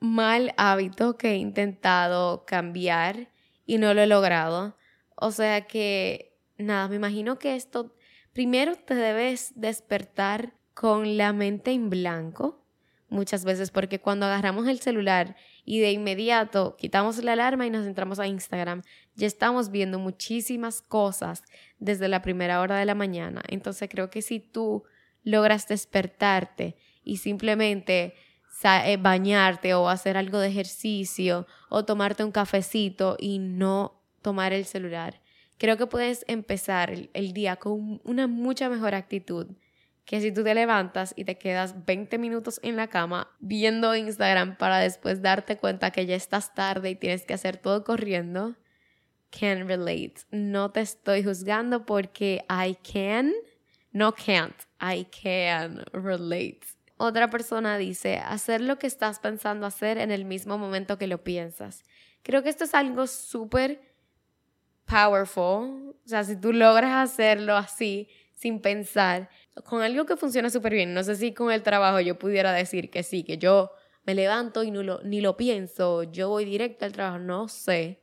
mal 0.00 0.52
hábito 0.56 1.16
que 1.16 1.30
he 1.30 1.36
intentado 1.36 2.44
cambiar 2.44 3.30
y 3.64 3.78
no 3.78 3.94
lo 3.94 4.02
he 4.02 4.06
logrado. 4.06 4.76
O 5.14 5.30
sea 5.30 5.66
que, 5.66 6.36
nada, 6.56 6.88
me 6.88 6.96
imagino 6.96 7.38
que 7.38 7.56
esto, 7.56 7.94
primero 8.32 8.76
te 8.76 8.94
debes 8.94 9.52
despertar 9.56 10.54
con 10.74 11.16
la 11.16 11.32
mente 11.32 11.72
en 11.72 11.90
blanco, 11.90 12.57
muchas 13.08 13.44
veces, 13.44 13.70
porque 13.70 14.00
cuando 14.00 14.26
agarramos 14.26 14.66
el 14.68 14.80
celular 14.80 15.36
y 15.64 15.80
de 15.80 15.92
inmediato 15.92 16.76
quitamos 16.76 17.22
la 17.22 17.32
alarma 17.32 17.66
y 17.66 17.70
nos 17.70 17.86
entramos 17.86 18.18
a 18.18 18.26
Instagram, 18.26 18.82
ya 19.14 19.26
estamos 19.26 19.70
viendo 19.70 19.98
muchísimas 19.98 20.82
cosas 20.82 21.42
desde 21.78 22.08
la 22.08 22.22
primera 22.22 22.60
hora 22.60 22.76
de 22.76 22.84
la 22.84 22.94
mañana. 22.94 23.42
Entonces 23.48 23.88
creo 23.90 24.10
que 24.10 24.22
si 24.22 24.40
tú 24.40 24.84
logras 25.24 25.68
despertarte 25.68 26.76
y 27.04 27.18
simplemente 27.18 28.14
eh, 28.64 28.96
bañarte 28.96 29.74
o 29.74 29.88
hacer 29.88 30.16
algo 30.16 30.40
de 30.40 30.48
ejercicio 30.48 31.46
o 31.68 31.84
tomarte 31.84 32.24
un 32.24 32.32
cafecito 32.32 33.16
y 33.18 33.38
no 33.38 34.02
tomar 34.20 34.52
el 34.52 34.64
celular. 34.64 35.20
Creo 35.58 35.76
que 35.76 35.86
puedes 35.86 36.24
empezar 36.28 36.92
el, 37.12 37.32
día 37.32 37.56
con 37.56 38.00
una 38.04 38.26
mucha 38.26 38.68
mejor 38.68 38.94
actitud 38.94 39.46
que 40.08 40.22
si 40.22 40.32
tú 40.32 40.42
te 40.42 40.54
levantas 40.54 41.12
y 41.16 41.24
te 41.24 41.36
quedas 41.36 41.84
20 41.84 42.16
minutos 42.16 42.60
en 42.62 42.76
la 42.76 42.86
cama 42.86 43.30
viendo 43.40 43.94
Instagram 43.94 44.56
para 44.56 44.78
después 44.78 45.20
darte 45.20 45.58
cuenta 45.58 45.90
que 45.90 46.06
ya 46.06 46.16
estás 46.16 46.54
tarde 46.54 46.88
y 46.88 46.96
tienes 46.96 47.26
que 47.26 47.34
hacer 47.34 47.58
todo 47.58 47.84
corriendo. 47.84 48.56
Can 49.28 49.68
relate. 49.68 50.14
No 50.30 50.70
te 50.70 50.80
estoy 50.80 51.22
juzgando 51.22 51.84
porque 51.84 52.42
I 52.48 52.78
can, 52.90 53.34
no 53.92 54.14
can't, 54.14 54.56
I 54.80 55.04
can 55.04 55.84
relate. 55.92 56.60
Otra 56.96 57.28
persona 57.28 57.76
dice, 57.76 58.16
hacer 58.16 58.62
lo 58.62 58.78
que 58.78 58.86
estás 58.86 59.18
pensando 59.18 59.66
hacer 59.66 59.98
en 59.98 60.10
el 60.10 60.24
mismo 60.24 60.56
momento 60.56 60.96
que 60.96 61.06
lo 61.06 61.22
piensas. 61.22 61.84
Creo 62.22 62.42
que 62.42 62.48
esto 62.48 62.64
es 62.64 62.72
algo 62.72 63.06
súper 63.06 63.82
powerful. 64.86 65.94
O 66.02 66.08
sea, 66.08 66.24
si 66.24 66.34
tú 66.34 66.54
logras 66.54 67.10
hacerlo 67.10 67.58
así, 67.58 68.08
sin 68.38 68.60
pensar, 68.60 69.28
con 69.64 69.82
algo 69.82 70.06
que 70.06 70.16
funciona 70.16 70.48
súper 70.48 70.72
bien. 70.72 70.94
No 70.94 71.02
sé 71.02 71.16
si 71.16 71.34
con 71.34 71.50
el 71.50 71.62
trabajo 71.62 72.00
yo 72.00 72.18
pudiera 72.18 72.52
decir 72.52 72.88
que 72.90 73.02
sí, 73.02 73.24
que 73.24 73.36
yo 73.36 73.72
me 74.04 74.14
levanto 74.14 74.62
y 74.62 74.70
no 74.70 74.82
lo, 74.82 75.02
ni 75.02 75.20
lo 75.20 75.36
pienso, 75.36 76.04
yo 76.04 76.28
voy 76.28 76.44
directo 76.44 76.84
al 76.84 76.92
trabajo, 76.92 77.18
no 77.18 77.48
sé. 77.48 78.00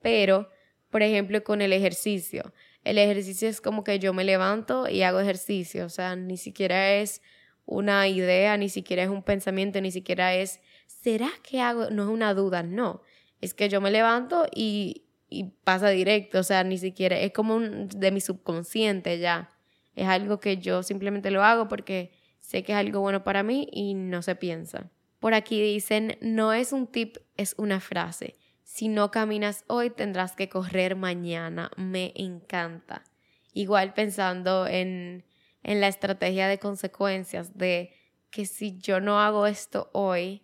Pero, 0.00 0.48
por 0.90 1.02
ejemplo, 1.02 1.42
con 1.42 1.60
el 1.60 1.72
ejercicio. 1.72 2.54
El 2.84 2.98
ejercicio 2.98 3.48
es 3.48 3.60
como 3.60 3.82
que 3.82 3.98
yo 3.98 4.12
me 4.14 4.24
levanto 4.24 4.88
y 4.88 5.02
hago 5.02 5.18
ejercicio. 5.18 5.86
O 5.86 5.88
sea, 5.88 6.14
ni 6.14 6.36
siquiera 6.36 6.94
es 6.94 7.20
una 7.66 8.06
idea, 8.06 8.56
ni 8.56 8.68
siquiera 8.68 9.02
es 9.02 9.08
un 9.08 9.22
pensamiento, 9.22 9.80
ni 9.80 9.90
siquiera 9.90 10.34
es, 10.34 10.60
¿será 10.86 11.30
que 11.42 11.60
hago? 11.60 11.90
No 11.90 12.04
es 12.04 12.08
una 12.10 12.32
duda, 12.34 12.62
no. 12.62 13.02
Es 13.40 13.54
que 13.54 13.68
yo 13.68 13.80
me 13.80 13.90
levanto 13.90 14.46
y, 14.54 15.04
y 15.28 15.44
pasa 15.64 15.88
directo, 15.88 16.38
o 16.38 16.42
sea, 16.44 16.62
ni 16.62 16.78
siquiera, 16.78 17.18
es 17.18 17.32
como 17.32 17.56
un, 17.56 17.88
de 17.88 18.10
mi 18.12 18.20
subconsciente 18.20 19.18
ya. 19.18 19.53
Es 19.94 20.08
algo 20.08 20.40
que 20.40 20.58
yo 20.58 20.82
simplemente 20.82 21.30
lo 21.30 21.44
hago 21.44 21.68
porque 21.68 22.12
sé 22.40 22.62
que 22.62 22.72
es 22.72 22.78
algo 22.78 23.00
bueno 23.00 23.24
para 23.24 23.42
mí 23.42 23.68
y 23.72 23.94
no 23.94 24.22
se 24.22 24.34
piensa. 24.34 24.90
Por 25.20 25.34
aquí 25.34 25.60
dicen, 25.60 26.18
no 26.20 26.52
es 26.52 26.72
un 26.72 26.86
tip, 26.86 27.16
es 27.36 27.54
una 27.58 27.80
frase. 27.80 28.36
Si 28.62 28.88
no 28.88 29.10
caminas 29.10 29.64
hoy, 29.68 29.90
tendrás 29.90 30.36
que 30.36 30.48
correr 30.48 30.96
mañana. 30.96 31.70
Me 31.76 32.12
encanta. 32.16 33.04
Igual 33.52 33.94
pensando 33.94 34.66
en 34.66 35.24
en 35.64 35.80
la 35.80 35.88
estrategia 35.88 36.46
de 36.46 36.58
consecuencias 36.58 37.56
de 37.58 37.92
que 38.30 38.46
si 38.46 38.78
yo 38.78 39.00
no 39.00 39.20
hago 39.20 39.46
esto 39.46 39.90
hoy, 39.92 40.42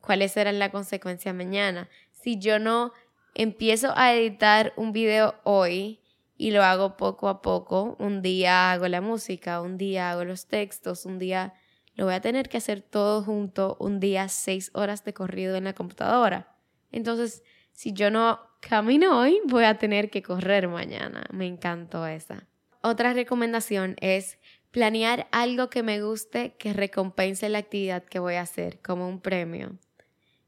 ¿cuáles 0.00 0.32
serán 0.32 0.58
las 0.58 0.70
consecuencias 0.70 1.34
mañana? 1.34 1.88
Si 2.12 2.38
yo 2.38 2.58
no 2.58 2.92
empiezo 3.34 3.92
a 3.96 4.14
editar 4.14 4.72
un 4.76 4.92
video 4.92 5.34
hoy 5.44 6.00
y 6.36 6.50
lo 6.50 6.62
hago 6.62 6.96
poco 6.96 7.28
a 7.28 7.42
poco, 7.42 7.96
un 7.98 8.22
día 8.22 8.72
hago 8.72 8.88
la 8.88 9.00
música, 9.00 9.60
un 9.60 9.78
día 9.78 10.10
hago 10.10 10.24
los 10.24 10.46
textos, 10.46 11.06
un 11.06 11.18
día 11.18 11.54
lo 11.94 12.06
voy 12.06 12.14
a 12.14 12.20
tener 12.20 12.48
que 12.48 12.56
hacer 12.56 12.80
todo 12.80 13.22
junto, 13.22 13.76
un 13.78 14.00
día 14.00 14.28
seis 14.28 14.70
horas 14.74 15.04
de 15.04 15.14
corrido 15.14 15.56
en 15.56 15.64
la 15.64 15.74
computadora. 15.74 16.56
Entonces, 16.90 17.42
si 17.72 17.92
yo 17.92 18.10
no 18.10 18.40
camino 18.60 19.20
hoy, 19.20 19.40
voy 19.46 19.64
a 19.64 19.78
tener 19.78 20.10
que 20.10 20.22
correr 20.22 20.68
mañana. 20.68 21.24
Me 21.32 21.46
encantó 21.46 22.06
esa. 22.06 22.48
Otra 22.82 23.12
recomendación 23.12 23.96
es 24.00 24.38
Planear 24.74 25.28
algo 25.30 25.70
que 25.70 25.84
me 25.84 26.02
guste 26.02 26.56
que 26.58 26.72
recompense 26.72 27.48
la 27.48 27.58
actividad 27.58 28.02
que 28.02 28.18
voy 28.18 28.34
a 28.34 28.40
hacer 28.40 28.80
como 28.82 29.08
un 29.08 29.20
premio. 29.20 29.78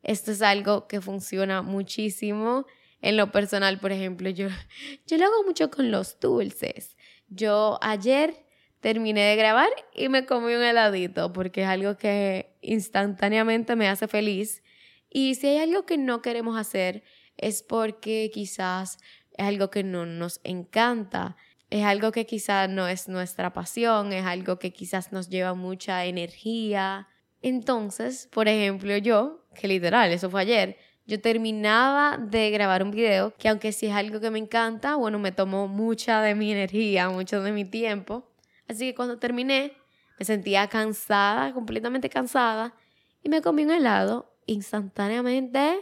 Esto 0.02 0.32
es 0.32 0.42
algo 0.42 0.88
que 0.88 1.00
funciona 1.00 1.62
muchísimo. 1.62 2.66
En 3.02 3.16
lo 3.16 3.30
personal, 3.30 3.78
por 3.78 3.92
ejemplo, 3.92 4.30
yo, 4.30 4.48
yo 5.06 5.18
lo 5.18 5.26
hago 5.26 5.44
mucho 5.44 5.70
con 5.70 5.90
los 5.90 6.18
dulces. 6.20 6.96
Yo 7.28 7.78
ayer 7.82 8.44
terminé 8.80 9.22
de 9.22 9.36
grabar 9.36 9.70
y 9.94 10.08
me 10.08 10.26
comí 10.26 10.54
un 10.54 10.62
heladito 10.62 11.32
porque 11.32 11.62
es 11.62 11.68
algo 11.68 11.96
que 11.96 12.56
instantáneamente 12.60 13.76
me 13.76 13.88
hace 13.88 14.08
feliz. 14.08 14.62
Y 15.10 15.34
si 15.34 15.48
hay 15.48 15.58
algo 15.58 15.86
que 15.86 15.98
no 15.98 16.22
queremos 16.22 16.58
hacer 16.58 17.02
es 17.36 17.62
porque 17.62 18.30
quizás 18.32 18.98
es 19.36 19.46
algo 19.46 19.70
que 19.70 19.82
no 19.82 20.06
nos 20.06 20.40
encanta 20.44 21.36
es 21.70 21.84
algo 21.84 22.12
que 22.12 22.26
quizás 22.26 22.68
no 22.68 22.86
es 22.86 23.08
nuestra 23.08 23.52
pasión, 23.52 24.12
es 24.12 24.24
algo 24.24 24.58
que 24.58 24.72
quizás 24.72 25.12
nos 25.12 25.28
lleva 25.28 25.54
mucha 25.54 26.04
energía. 26.04 27.08
Entonces, 27.42 28.28
por 28.30 28.48
ejemplo, 28.48 28.96
yo, 28.96 29.44
que 29.54 29.68
literal, 29.68 30.12
eso 30.12 30.30
fue 30.30 30.42
ayer, 30.42 30.76
yo 31.06 31.20
terminaba 31.20 32.18
de 32.18 32.50
grabar 32.50 32.82
un 32.82 32.90
video 32.90 33.34
que 33.36 33.48
aunque 33.48 33.72
sí 33.72 33.86
es 33.86 33.94
algo 33.94 34.20
que 34.20 34.30
me 34.30 34.38
encanta, 34.38 34.96
bueno, 34.96 35.18
me 35.18 35.32
tomó 35.32 35.68
mucha 35.68 36.20
de 36.20 36.34
mi 36.34 36.52
energía, 36.52 37.08
mucho 37.08 37.42
de 37.42 37.52
mi 37.52 37.64
tiempo. 37.64 38.28
Así 38.68 38.88
que 38.88 38.94
cuando 38.94 39.18
terminé, 39.18 39.72
me 40.18 40.24
sentía 40.24 40.66
cansada, 40.68 41.52
completamente 41.52 42.08
cansada, 42.08 42.74
y 43.22 43.28
me 43.28 43.42
comí 43.42 43.64
un 43.64 43.70
helado 43.70 44.32
instantáneamente 44.46 45.80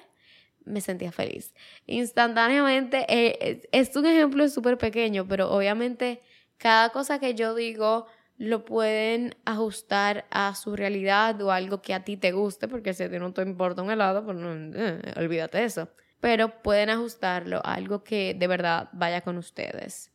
me 0.65 0.81
sentía 0.81 1.13
feliz. 1.13 1.55
Instantáneamente, 1.87 3.05
eh, 3.09 3.69
es 3.73 3.95
un 3.97 4.07
ejemplo 4.07 4.49
súper 4.49 4.79
pequeño, 4.79 5.27
pero 5.29 5.51
obviamente 5.51 6.23
cada 6.57 6.91
cosa 6.91 7.19
que 7.19 7.35
yo 7.35 7.55
digo 7.55 8.07
lo 8.37 8.65
pueden 8.65 9.37
ajustar 9.45 10.27
a 10.31 10.55
su 10.55 10.77
realidad 10.77 11.41
o 11.41 11.53
algo 11.53 11.83
que 11.83 11.95
a 11.95 12.05
ti 12.05 12.17
te 12.17 12.33
guste, 12.33 12.69
porque 12.69 12.95
si 12.95 13.05
a 13.05 13.11
ti 13.11 13.19
no 13.19 13.33
te 13.33 13.43
importa 13.43 13.83
un 13.83 13.91
helado, 13.91 14.25
pues 14.25 14.37
no, 14.37 14.53
eh, 14.53 15.01
olvídate 15.17 15.65
eso. 15.65 15.89
Pero 16.21 16.63
pueden 16.63 16.91
ajustarlo 16.91 17.59
a 17.65 17.75
algo 17.75 18.03
que 18.03 18.35
de 18.35 18.47
verdad 18.47 18.89
vaya 18.93 19.21
con 19.21 19.37
ustedes. 19.37 20.11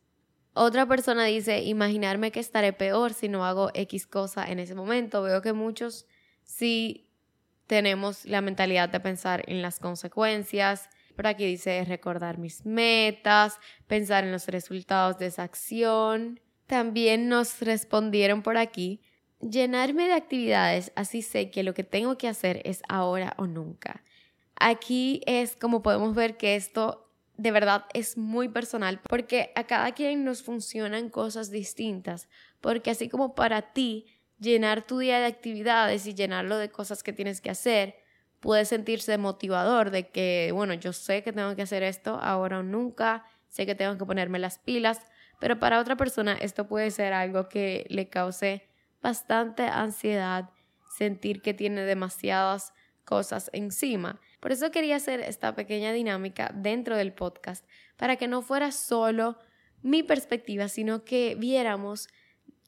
Otra 0.54 0.86
persona 0.86 1.26
dice, 1.26 1.62
imaginarme 1.62 2.32
que 2.32 2.40
estaré 2.40 2.74
peor 2.74 3.14
si 3.14 3.30
no 3.30 3.46
hago 3.46 3.70
X 3.74 4.08
cosa 4.08 4.50
en 4.50 4.60
ese 4.60 4.76
momento. 4.76 5.22
Veo 5.22 5.42
que 5.42 5.54
muchos 5.54 6.06
sí 6.44 7.10
tenemos 7.68 8.26
la 8.26 8.42
mentalidad 8.42 8.90
de 8.90 9.00
pensar 9.00 9.44
en 9.48 9.62
las 9.62 9.80
consecuencias. 9.80 10.90
Por 11.16 11.28
aquí 11.28 11.46
dice 11.46 11.86
recordar 11.86 12.40
mis 12.40 12.66
metas, 12.66 13.60
pensar 13.88 14.24
en 14.24 14.32
los 14.32 14.48
resultados 14.48 15.20
de 15.20 15.28
esa 15.28 15.44
acción. 15.44 16.40
También 16.70 17.30
nos 17.30 17.62
respondieron 17.62 18.44
por 18.44 18.56
aquí, 18.56 19.02
llenarme 19.42 20.06
de 20.06 20.14
actividades, 20.14 20.92
así 20.96 21.24
sé 21.24 21.50
que 21.50 21.64
lo 21.64 21.74
que 21.74 21.84
tengo 21.84 22.16
que 22.16 22.28
hacer 22.28 22.62
es 22.64 22.84
ahora 22.88 23.34
o 23.38 23.48
nunca. 23.48 24.04
Aquí 24.54 25.24
es 25.26 25.56
como 25.56 25.82
podemos 25.82 26.14
ver 26.14 26.38
que 26.38 26.56
esto 26.56 27.12
de 27.38 27.50
verdad 27.50 27.86
es 27.96 28.18
muy 28.18 28.50
personal 28.50 29.02
porque 29.10 29.52
a 29.56 29.64
cada 29.64 29.94
quien 29.94 30.24
nos 30.24 30.44
funcionan 30.44 31.10
cosas 31.10 31.50
distintas, 31.50 32.30
porque 32.62 32.92
así 32.92 33.10
como 33.10 33.34
para 33.34 33.74
ti 33.74 34.06
llenar 34.38 34.86
tu 34.86 35.00
día 35.00 35.18
de 35.20 35.26
actividades 35.26 36.06
y 36.06 36.14
llenarlo 36.14 36.60
de 36.60 36.70
cosas 36.70 37.02
que 37.02 37.14
tienes 37.14 37.42
que 37.42 37.50
hacer 37.50 37.96
puede 38.42 38.66
sentirse 38.66 39.18
motivador 39.18 39.90
de 39.90 40.10
que, 40.10 40.52
bueno, 40.54 40.76
yo 40.76 40.94
sé 40.94 41.24
que 41.24 41.34
tengo 41.34 41.56
que 41.56 41.64
hacer 41.64 41.82
esto 41.82 42.20
ahora 42.22 42.60
o 42.60 42.64
nunca, 42.64 43.26
sé 43.48 43.66
que 43.66 43.74
tengo 43.74 43.98
que 43.98 44.06
ponerme 44.06 44.38
las 44.38 44.60
pilas, 44.60 45.02
pero 45.40 45.60
para 45.60 45.80
otra 45.80 45.96
persona 45.96 46.34
esto 46.34 46.68
puede 46.68 46.92
ser 46.92 47.14
algo 47.14 47.50
que 47.50 47.86
le 47.90 48.10
cause 48.10 48.68
bastante 49.02 49.64
ansiedad, 49.64 50.50
sentir 50.98 51.42
que 51.42 51.54
tiene 51.54 51.82
demasiadas 51.84 52.74
cosas 53.06 53.50
encima. 53.54 54.20
Por 54.40 54.52
eso 54.52 54.70
quería 54.72 54.98
hacer 54.98 55.20
esta 55.22 55.56
pequeña 55.56 55.92
dinámica 55.92 56.52
dentro 56.54 56.96
del 56.96 57.14
podcast, 57.14 57.66
para 57.98 58.18
que 58.18 58.28
no 58.28 58.42
fuera 58.42 58.72
solo 58.72 59.38
mi 59.82 60.04
perspectiva, 60.04 60.68
sino 60.68 61.04
que 61.04 61.36
viéramos 61.38 62.10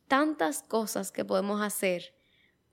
tantas 0.08 0.64
cosas 0.64 1.12
que 1.12 1.26
podemos 1.26 1.62
hacer 1.62 2.16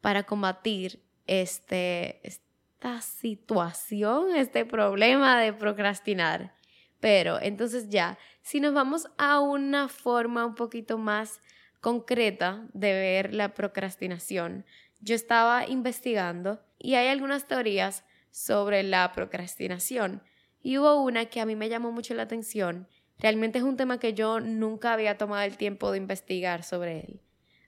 para 0.00 0.22
combatir 0.22 1.04
este, 1.26 2.26
esta 2.26 3.00
situación, 3.00 4.34
este 4.34 4.64
problema 4.64 5.40
de 5.40 5.52
procrastinar. 5.52 6.57
Pero 7.00 7.40
entonces 7.40 7.88
ya, 7.88 8.18
si 8.42 8.60
nos 8.60 8.74
vamos 8.74 9.08
a 9.18 9.40
una 9.40 9.88
forma 9.88 10.44
un 10.44 10.54
poquito 10.54 10.98
más 10.98 11.40
concreta 11.80 12.66
de 12.72 12.92
ver 12.92 13.34
la 13.34 13.54
procrastinación, 13.54 14.64
yo 15.00 15.14
estaba 15.14 15.66
investigando 15.66 16.60
y 16.78 16.94
hay 16.94 17.08
algunas 17.08 17.46
teorías 17.46 18.04
sobre 18.30 18.82
la 18.82 19.12
procrastinación 19.12 20.22
y 20.62 20.78
hubo 20.78 21.02
una 21.02 21.26
que 21.26 21.40
a 21.40 21.46
mí 21.46 21.56
me 21.56 21.68
llamó 21.68 21.92
mucho 21.92 22.14
la 22.14 22.22
atención. 22.22 22.88
Realmente 23.18 23.58
es 23.58 23.64
un 23.64 23.76
tema 23.76 23.98
que 23.98 24.14
yo 24.14 24.40
nunca 24.40 24.92
había 24.92 25.16
tomado 25.16 25.42
el 25.44 25.56
tiempo 25.56 25.90
de 25.90 25.98
investigar 25.98 26.62
sobre 26.62 27.00
él. 27.00 27.20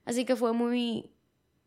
Así 0.05 0.25
que 0.25 0.35
fue 0.35 0.53
muy, 0.53 1.11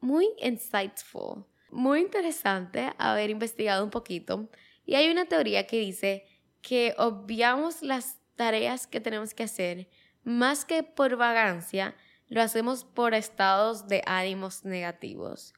muy 0.00 0.28
insightful, 0.40 1.44
muy 1.70 2.00
interesante 2.00 2.92
haber 2.98 3.30
investigado 3.30 3.84
un 3.84 3.90
poquito. 3.90 4.48
Y 4.86 4.94
hay 4.96 5.10
una 5.10 5.26
teoría 5.26 5.66
que 5.66 5.78
dice 5.78 6.24
que 6.64 6.94
obviamos 6.96 7.82
las 7.82 8.16
tareas 8.36 8.86
que 8.86 8.98
tenemos 8.98 9.34
que 9.34 9.42
hacer 9.42 9.86
más 10.24 10.64
que 10.64 10.82
por 10.82 11.16
vagancia, 11.16 11.94
lo 12.28 12.40
hacemos 12.40 12.84
por 12.84 13.12
estados 13.12 13.86
de 13.86 14.02
ánimos 14.06 14.64
negativos 14.64 15.52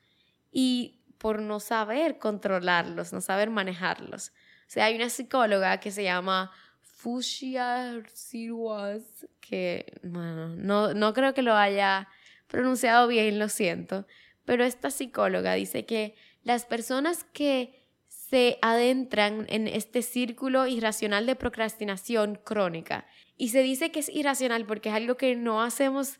y 0.50 0.98
por 1.18 1.40
no 1.40 1.60
saber 1.60 2.18
controlarlos, 2.18 3.12
no 3.12 3.20
saber 3.20 3.50
manejarlos. 3.50 4.30
O 4.66 4.68
sea, 4.70 4.86
hay 4.86 4.96
una 4.96 5.08
psicóloga 5.08 5.78
que 5.78 5.92
se 5.92 6.02
llama 6.02 6.50
Fushia 6.80 8.02
Sirwas, 8.12 9.28
que, 9.40 10.00
bueno, 10.02 10.48
no, 10.48 10.92
no 10.92 11.14
creo 11.14 11.34
que 11.34 11.42
lo 11.42 11.54
haya 11.54 12.08
pronunciado 12.48 13.06
bien, 13.06 13.38
lo 13.38 13.48
siento, 13.48 14.08
pero 14.44 14.64
esta 14.64 14.90
psicóloga 14.90 15.54
dice 15.54 15.86
que 15.86 16.16
las 16.42 16.64
personas 16.64 17.22
que 17.32 17.85
se 18.28 18.58
adentran 18.62 19.46
en 19.48 19.68
este 19.68 20.02
círculo 20.02 20.66
irracional 20.66 21.26
de 21.26 21.36
procrastinación 21.36 22.38
crónica, 22.42 23.06
y 23.36 23.50
se 23.50 23.62
dice 23.62 23.90
que 23.90 24.00
es 24.00 24.08
irracional 24.08 24.66
porque 24.66 24.88
es 24.88 24.94
algo 24.94 25.16
que 25.16 25.36
no 25.36 25.62
hacemos 25.62 26.18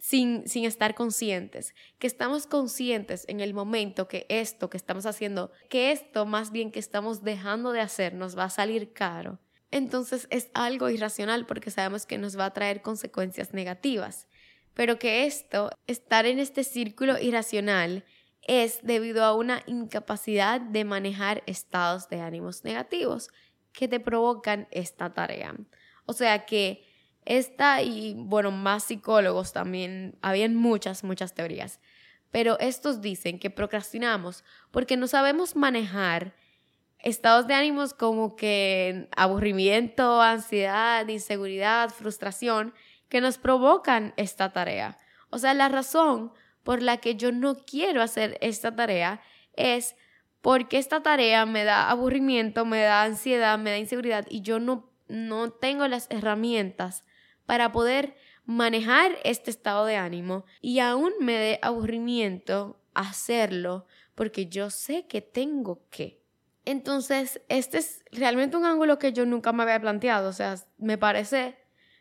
sin, 0.00 0.46
sin, 0.48 0.64
estar 0.64 0.94
conscientes, 0.94 1.74
que 1.98 2.06
estamos 2.06 2.46
conscientes 2.46 3.24
en 3.28 3.40
el 3.40 3.54
momento 3.54 4.08
que 4.08 4.26
esto 4.28 4.70
que 4.70 4.76
estamos 4.76 5.06
haciendo, 5.06 5.50
que 5.68 5.92
esto 5.92 6.26
más 6.26 6.50
bien 6.52 6.70
que 6.70 6.78
estamos 6.78 7.22
dejando 7.22 7.72
de 7.72 7.80
hacer 7.80 8.14
nos 8.14 8.36
va 8.36 8.44
a 8.44 8.50
salir 8.50 8.92
caro. 8.92 9.38
Entonces 9.70 10.26
es 10.30 10.50
algo 10.54 10.88
irracional 10.88 11.46
porque 11.46 11.70
sabemos 11.70 12.06
que 12.06 12.18
nos 12.18 12.38
va 12.38 12.46
a 12.46 12.52
traer 12.52 12.82
consecuencias 12.82 13.52
negativas 13.52 14.28
pero 14.74 14.98
que 14.98 15.24
esto, 15.24 15.70
estar 15.86 16.26
en 16.26 16.38
este 16.40 16.64
círculo 16.64 17.18
irracional, 17.18 18.04
es 18.46 18.80
debido 18.82 19.24
a 19.24 19.34
una 19.34 19.62
incapacidad 19.66 20.60
de 20.60 20.84
manejar 20.84 21.42
estados 21.46 22.08
de 22.08 22.20
ánimos 22.20 22.64
negativos 22.64 23.30
que 23.72 23.88
te 23.88 24.00
provocan 24.00 24.68
esta 24.70 25.12
tarea. 25.12 25.54
O 26.06 26.12
sea 26.12 26.44
que 26.46 26.84
esta 27.24 27.82
y, 27.82 28.14
bueno, 28.16 28.50
más 28.50 28.84
psicólogos 28.84 29.52
también, 29.52 30.18
habían 30.20 30.54
muchas, 30.54 31.04
muchas 31.04 31.34
teorías, 31.34 31.80
pero 32.30 32.58
estos 32.58 33.00
dicen 33.00 33.38
que 33.38 33.50
procrastinamos 33.50 34.44
porque 34.70 34.96
no 34.96 35.06
sabemos 35.06 35.56
manejar 35.56 36.34
estados 36.98 37.46
de 37.46 37.54
ánimos 37.54 37.94
como 37.94 38.36
que 38.36 39.08
aburrimiento, 39.16 40.20
ansiedad, 40.20 41.06
inseguridad, 41.08 41.90
frustración, 41.90 42.74
que 43.08 43.20
nos 43.20 43.38
provocan 43.38 44.14
esta 44.16 44.52
tarea. 44.52 44.98
O 45.30 45.38
sea, 45.38 45.54
la 45.54 45.68
razón 45.68 46.32
por 46.64 46.82
la 46.82 46.96
que 46.96 47.14
yo 47.14 47.30
no 47.30 47.54
quiero 47.54 48.02
hacer 48.02 48.36
esta 48.40 48.74
tarea 48.74 49.20
es 49.54 49.94
porque 50.40 50.78
esta 50.78 51.02
tarea 51.02 51.46
me 51.46 51.64
da 51.64 51.88
aburrimiento, 51.88 52.64
me 52.64 52.82
da 52.82 53.04
ansiedad, 53.04 53.58
me 53.58 53.70
da 53.70 53.78
inseguridad 53.78 54.26
y 54.28 54.42
yo 54.42 54.58
no, 54.58 54.90
no 55.06 55.50
tengo 55.50 55.86
las 55.86 56.06
herramientas 56.10 57.04
para 57.46 57.70
poder 57.70 58.16
manejar 58.44 59.12
este 59.24 59.50
estado 59.50 59.86
de 59.86 59.96
ánimo 59.96 60.44
y 60.60 60.80
aún 60.80 61.12
me 61.20 61.34
dé 61.34 61.58
aburrimiento 61.62 62.80
hacerlo 62.94 63.86
porque 64.14 64.46
yo 64.46 64.70
sé 64.70 65.06
que 65.06 65.20
tengo 65.20 65.86
que. 65.90 66.20
Entonces, 66.66 67.40
este 67.48 67.78
es 67.78 68.02
realmente 68.10 68.56
un 68.56 68.64
ángulo 68.64 68.98
que 68.98 69.12
yo 69.12 69.26
nunca 69.26 69.52
me 69.52 69.62
había 69.62 69.80
planteado, 69.80 70.28
o 70.28 70.32
sea, 70.32 70.56
me 70.78 70.98
parece 70.98 71.56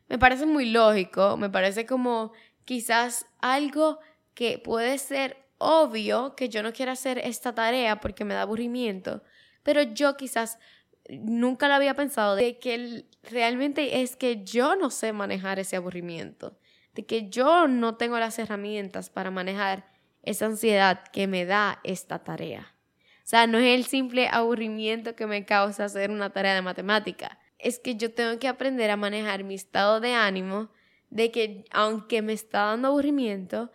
me 0.09 0.19
parece 0.19 0.45
muy 0.45 0.69
lógico, 0.69 1.37
me 1.37 1.49
parece 1.49 1.85
como 1.85 2.33
quizás 2.65 3.25
algo 3.39 3.99
que 4.33 4.57
puede 4.59 4.97
ser 4.97 5.37
obvio 5.57 6.35
que 6.35 6.49
yo 6.49 6.63
no 6.63 6.73
quiero 6.73 6.91
hacer 6.91 7.17
esta 7.19 7.55
tarea 7.55 7.99
porque 7.99 8.25
me 8.25 8.33
da 8.33 8.41
aburrimiento, 8.41 9.23
pero 9.63 9.81
yo 9.81 10.17
quizás 10.17 10.59
nunca 11.09 11.67
lo 11.67 11.75
había 11.75 11.95
pensado 11.95 12.35
de 12.35 12.59
que 12.59 13.05
realmente 13.23 14.01
es 14.01 14.15
que 14.15 14.43
yo 14.43 14.75
no 14.75 14.89
sé 14.89 15.13
manejar 15.13 15.59
ese 15.59 15.75
aburrimiento, 15.75 16.57
de 16.93 17.05
que 17.05 17.29
yo 17.29 17.67
no 17.67 17.95
tengo 17.95 18.19
las 18.19 18.39
herramientas 18.39 19.09
para 19.09 19.31
manejar 19.31 19.91
esa 20.21 20.45
ansiedad 20.45 21.03
que 21.11 21.27
me 21.27 21.45
da 21.45 21.79
esta 21.83 22.23
tarea. 22.23 22.75
O 23.17 23.25
sea, 23.25 23.47
no 23.47 23.57
es 23.57 23.75
el 23.75 23.85
simple 23.85 24.27
aburrimiento 24.27 25.15
que 25.15 25.27
me 25.27 25.45
causa 25.45 25.85
hacer 25.85 26.11
una 26.11 26.31
tarea 26.31 26.55
de 26.55 26.61
matemática, 26.61 27.39
es 27.57 27.79
que 27.79 27.95
yo 27.95 28.13
tengo 28.13 28.37
que 28.39 28.49
aprender 28.49 28.91
a 28.91 28.97
manejar 28.97 29.45
mi 29.45 29.55
estado 29.55 30.01
de 30.01 30.13
ánimo 30.13 30.69
de 31.09 31.31
que 31.31 31.63
aunque 31.71 32.21
me 32.21 32.33
está 32.33 32.65
dando 32.65 32.89
aburrimiento, 32.89 33.71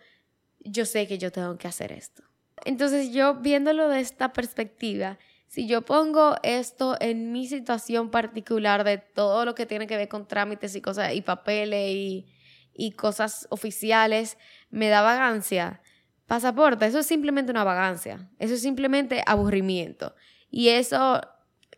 yo 0.59 0.85
sé 0.85 1.07
que 1.07 1.17
yo 1.17 1.31
tengo 1.31 1.57
que 1.57 1.67
hacer 1.67 1.91
esto. 1.91 2.23
Entonces 2.65 3.11
yo 3.11 3.35
viéndolo 3.35 3.87
de 3.87 3.99
esta 3.99 4.33
perspectiva, 4.33 5.17
si 5.47 5.67
yo 5.67 5.81
pongo 5.81 6.35
esto 6.43 6.95
en 6.99 7.31
mi 7.31 7.47
situación 7.47 8.11
particular 8.11 8.83
de 8.83 8.97
todo 8.99 9.45
lo 9.45 9.55
que 9.55 9.65
tiene 9.65 9.87
que 9.87 9.97
ver 9.97 10.07
con 10.07 10.27
trámites 10.27 10.75
y 10.75 10.81
cosas 10.81 11.13
y 11.15 11.21
papeles 11.21 11.89
y, 11.89 12.27
y 12.73 12.91
cosas 12.91 13.47
oficiales, 13.49 14.37
me 14.69 14.89
da 14.89 15.01
vagancia. 15.01 15.81
Pasaporte, 16.27 16.85
eso 16.85 16.99
es 16.99 17.07
simplemente 17.07 17.51
una 17.51 17.63
vagancia, 17.63 18.29
eso 18.37 18.53
es 18.53 18.61
simplemente 18.61 19.23
aburrimiento. 19.25 20.13
Y 20.51 20.69
eso, 20.69 21.21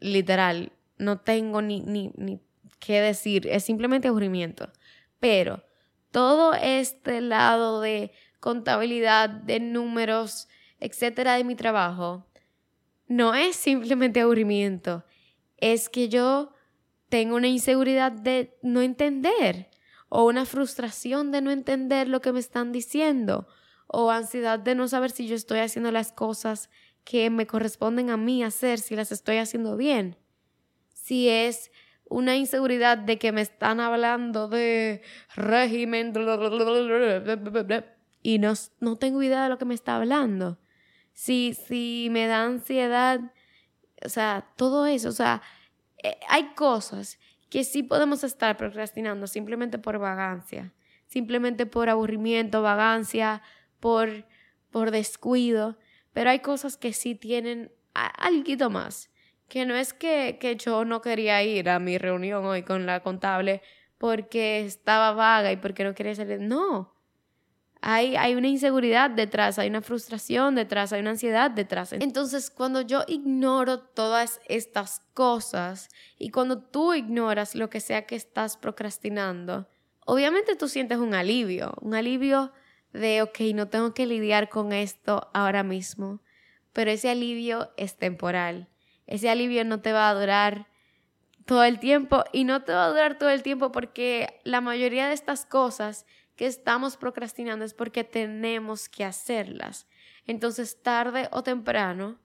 literal, 0.02 0.74
no 0.98 1.20
tengo 1.22 1.62
ni, 1.62 1.80
ni, 1.80 2.12
ni 2.18 2.42
qué 2.80 3.00
decir, 3.00 3.48
es 3.48 3.64
simplemente 3.64 4.10
aburrimiento. 4.10 4.70
Pero 5.22 5.64
todo 6.12 6.54
este 6.54 7.22
lado 7.22 7.80
de 7.80 8.12
contabilidad, 8.42 9.30
de 9.30 9.62
números, 9.62 10.50
etcétera, 10.82 11.36
de 11.36 11.46
mi 11.46 11.56
trabajo, 11.56 12.28
no 13.08 13.34
es 13.34 13.56
simplemente 13.56 14.20
aburrimiento, 14.20 15.06
es 15.56 15.88
que 15.88 16.10
yo 16.10 16.52
tengo 17.08 17.38
una 17.38 17.48
inseguridad 17.48 18.12
de 18.12 18.58
no 18.62 18.82
entender 18.82 19.70
o 20.10 20.26
una 20.26 20.46
frustración 20.46 21.32
de 21.32 21.40
no 21.40 21.52
entender 21.52 22.10
lo 22.10 22.20
que 22.20 22.34
me 22.34 22.42
están 22.42 22.74
diciendo 22.74 23.48
o 23.88 24.12
ansiedad 24.12 24.60
de 24.60 24.76
no 24.76 24.90
saber 24.90 25.12
si 25.12 25.26
yo 25.28 25.36
estoy 25.36 25.60
haciendo 25.60 25.92
las 25.92 26.12
cosas 26.12 26.70
que 27.06 27.30
me 27.30 27.48
corresponden 27.48 28.10
a 28.10 28.18
mí 28.18 28.44
hacer, 28.44 28.80
si 28.80 28.98
las 28.98 29.14
estoy 29.14 29.38
haciendo 29.38 29.78
bien 29.78 30.18
si 31.02 31.28
es 31.30 31.72
una 32.06 32.36
inseguridad 32.38 32.98
de 32.98 33.18
que 33.18 33.32
me 33.32 33.42
están 33.42 33.80
hablando 33.80 34.48
de 34.48 35.02
régimen 35.36 36.14
y 38.22 38.40
no, 38.40 38.54
no 38.80 38.98
tengo 38.98 39.22
idea 39.24 39.44
de 39.44 39.50
lo 39.50 39.58
que 39.58 39.66
me 39.66 39.74
está 39.74 39.96
hablando. 39.96 40.60
Si, 41.14 41.54
si 41.54 42.08
me 42.12 42.28
da 42.28 42.44
ansiedad, 42.44 43.20
o 44.04 44.10
sea, 44.10 44.48
todo 44.56 44.86
eso, 44.86 45.10
o 45.10 45.14
sea, 45.14 45.42
eh, 46.04 46.18
hay 46.30 46.54
cosas 46.56 47.20
que 47.50 47.64
sí 47.64 47.84
podemos 47.84 48.24
estar 48.24 48.58
procrastinando 48.58 49.28
simplemente 49.28 49.78
por 49.78 50.00
vagancia, 50.00 50.74
simplemente 51.08 51.66
por 51.66 51.90
aburrimiento, 51.90 52.62
vagancia, 52.62 53.42
por, 53.80 54.26
por 54.70 54.92
descuido, 54.92 55.78
pero 56.14 56.30
hay 56.30 56.40
cosas 56.40 56.78
que 56.78 56.94
sí 56.94 57.16
tienen 57.16 57.72
algo 57.94 58.70
más 58.70 59.12
que 59.52 59.66
no 59.66 59.76
es 59.76 59.92
que, 59.92 60.38
que 60.40 60.56
yo 60.56 60.86
no 60.86 61.02
quería 61.02 61.44
ir 61.44 61.70
a 61.70 61.78
mi 61.78 61.98
reunión 61.98 62.46
hoy 62.46 62.64
con 62.64 62.86
la 62.86 63.02
contable 63.02 63.62
porque 63.98 64.62
estaba 64.62 65.12
vaga 65.12 65.52
y 65.52 65.58
porque 65.58 65.84
no 65.84 65.94
quería 65.94 66.16
salir. 66.16 66.40
No. 66.40 66.96
Hay, 67.84 68.36
una 68.36 68.48
inseguridad 68.48 69.10
detrás, 69.10 69.58
hay 69.58 69.68
una 69.68 69.82
frustración 69.82 70.54
detrás, 70.54 70.94
hay 70.94 71.02
una 71.02 71.12
ansiedad 71.12 71.50
detrás. 71.50 71.94
Entonces, 71.94 72.52
cuando 72.52 72.82
yo 72.82 73.04
ignoro 73.08 73.80
todas 73.80 74.40
estas 74.48 75.02
cosas 75.16 75.90
y 76.20 76.30
cuando 76.30 76.60
tú 76.60 76.94
ignoras 76.94 77.56
lo 77.56 77.72
que 77.72 77.80
sea 77.80 78.06
que 78.06 78.16
estás 78.16 78.56
procrastinando, 78.56 79.68
obviamente 80.06 80.56
tú 80.56 80.68
sientes 80.68 81.00
un 81.00 81.16
alivio, 81.16 81.74
un 81.82 81.96
alivio 81.96 82.52
de, 82.94 83.24
ok, 83.24 83.40
no 83.56 83.68
tengo 83.68 83.96
que 83.96 84.06
lidiar 84.06 84.50
con 84.50 84.74
esto 84.74 85.32
ahora 85.34 85.64
mismo, 85.64 86.22
pero 86.74 86.92
ese 86.92 87.10
alivio 87.10 87.72
es 87.78 87.98
temporal. 87.98 88.68
Ese 89.08 89.28
alivio 89.28 89.66
no 89.66 89.82
te 89.82 89.92
va 89.92 90.08
a 90.08 90.14
durar 90.14 90.68
todo 91.46 91.64
el 91.64 91.80
tiempo 91.80 92.24
y 92.32 92.44
no 92.44 92.64
te 92.64 92.74
va 92.74 92.86
a 92.86 92.90
durar 92.90 93.18
todo 93.18 93.30
el 93.30 93.44
tiempo 93.44 93.72
porque 93.72 94.40
la 94.44 94.62
mayoría 94.62 95.08
de 95.08 95.14
estas 95.14 95.46
cosas 95.46 96.06
que 96.42 96.48
estamos 96.48 96.98
procrastinando 96.98 97.64
es 97.64 97.76
porque 97.76 98.04
tenemos 98.04 98.90
que 98.90 99.06
hacerlas. 99.06 99.86
Entonces, 100.26 100.82
tarde 100.82 101.30
o 101.32 101.44
temprano, 101.44 102.20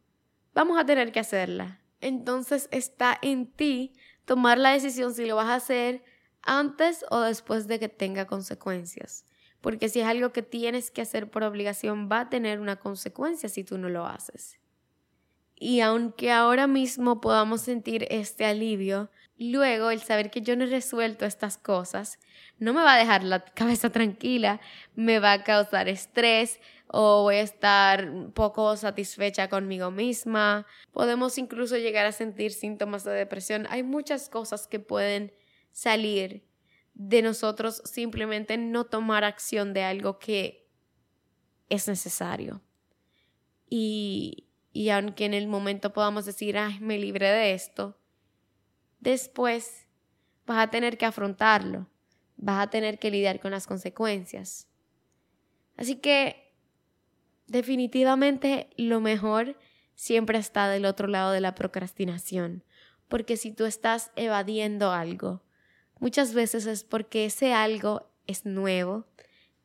vamos 0.54 0.78
a 0.80 0.86
tener 0.86 1.12
que 1.12 1.20
hacerla. 1.20 1.82
Entonces, 2.00 2.66
está 2.72 3.18
en 3.20 3.46
ti 3.46 3.92
tomar 4.24 4.56
la 4.56 4.70
decisión 4.70 5.12
si 5.12 5.26
lo 5.26 5.36
vas 5.36 5.48
a 5.48 5.56
hacer 5.56 6.02
antes 6.40 7.04
o 7.10 7.20
después 7.20 7.66
de 7.66 7.78
que 7.78 7.90
tenga 7.90 8.26
consecuencias. 8.26 9.26
Porque 9.60 9.90
si 9.90 10.00
es 10.00 10.06
algo 10.06 10.32
que 10.32 10.40
tienes 10.40 10.90
que 10.90 11.02
hacer 11.02 11.30
por 11.30 11.42
obligación, 11.42 12.08
va 12.10 12.20
a 12.20 12.30
tener 12.30 12.58
una 12.58 12.76
consecuencia 12.76 13.50
si 13.50 13.64
tú 13.64 13.76
no 13.76 13.90
lo 13.90 14.06
haces. 14.06 14.58
Y 15.56 15.80
aunque 15.80 16.32
ahora 16.32 16.66
mismo 16.66 17.20
podamos 17.20 17.60
sentir 17.60 18.06
este 18.08 18.46
alivio, 18.46 19.10
luego 19.38 19.90
el 19.90 20.00
saber 20.00 20.30
que 20.30 20.42
yo 20.42 20.56
no 20.56 20.64
he 20.64 20.68
resuelto 20.68 21.24
estas 21.24 21.58
cosas 21.58 22.18
no 22.58 22.72
me 22.72 22.82
va 22.82 22.94
a 22.94 22.98
dejar 22.98 23.22
la 23.24 23.44
cabeza 23.44 23.90
tranquila, 23.92 24.60
me 24.94 25.18
va 25.18 25.32
a 25.32 25.44
causar 25.44 25.88
estrés 25.88 26.60
o 26.88 27.22
voy 27.22 27.36
a 27.36 27.42
estar 27.42 28.30
poco 28.32 28.76
satisfecha 28.76 29.48
conmigo 29.48 29.90
misma. 29.90 30.66
Podemos 30.92 31.36
incluso 31.38 31.76
llegar 31.76 32.06
a 32.06 32.12
sentir 32.12 32.52
síntomas 32.52 33.04
de 33.04 33.12
depresión. 33.12 33.66
Hay 33.70 33.82
muchas 33.82 34.28
cosas 34.28 34.66
que 34.66 34.78
pueden 34.78 35.32
salir 35.72 36.46
de 36.94 37.20
nosotros 37.22 37.82
simplemente 37.84 38.56
no 38.56 38.84
tomar 38.84 39.24
acción 39.24 39.74
de 39.74 39.82
algo 39.82 40.18
que 40.18 40.66
es 41.68 41.88
necesario. 41.88 42.62
Y, 43.68 44.46
y 44.72 44.90
aunque 44.90 45.26
en 45.26 45.34
el 45.34 45.48
momento 45.48 45.92
podamos 45.92 46.24
decir, 46.24 46.56
ay, 46.56 46.78
me 46.80 46.98
libré 46.98 47.28
de 47.30 47.52
esto, 47.52 47.98
después 49.00 49.86
vas 50.46 50.58
a 50.58 50.70
tener 50.70 50.98
que 50.98 51.06
afrontarlo, 51.06 51.88
vas 52.36 52.62
a 52.62 52.70
tener 52.70 52.98
que 52.98 53.10
lidiar 53.10 53.40
con 53.40 53.50
las 53.50 53.66
consecuencias. 53.66 54.68
Así 55.76 55.96
que 55.96 56.54
definitivamente 57.46 58.70
lo 58.76 59.00
mejor 59.00 59.58
siempre 59.94 60.38
está 60.38 60.68
del 60.68 60.84
otro 60.84 61.08
lado 61.08 61.32
de 61.32 61.40
la 61.40 61.54
procrastinación, 61.54 62.64
porque 63.08 63.36
si 63.36 63.52
tú 63.52 63.64
estás 63.64 64.10
evadiendo 64.16 64.92
algo, 64.92 65.42
Muchas 65.98 66.34
veces 66.34 66.66
es 66.66 66.84
porque 66.84 67.24
ese 67.24 67.54
algo 67.54 68.10
es 68.26 68.44
nuevo, 68.44 69.06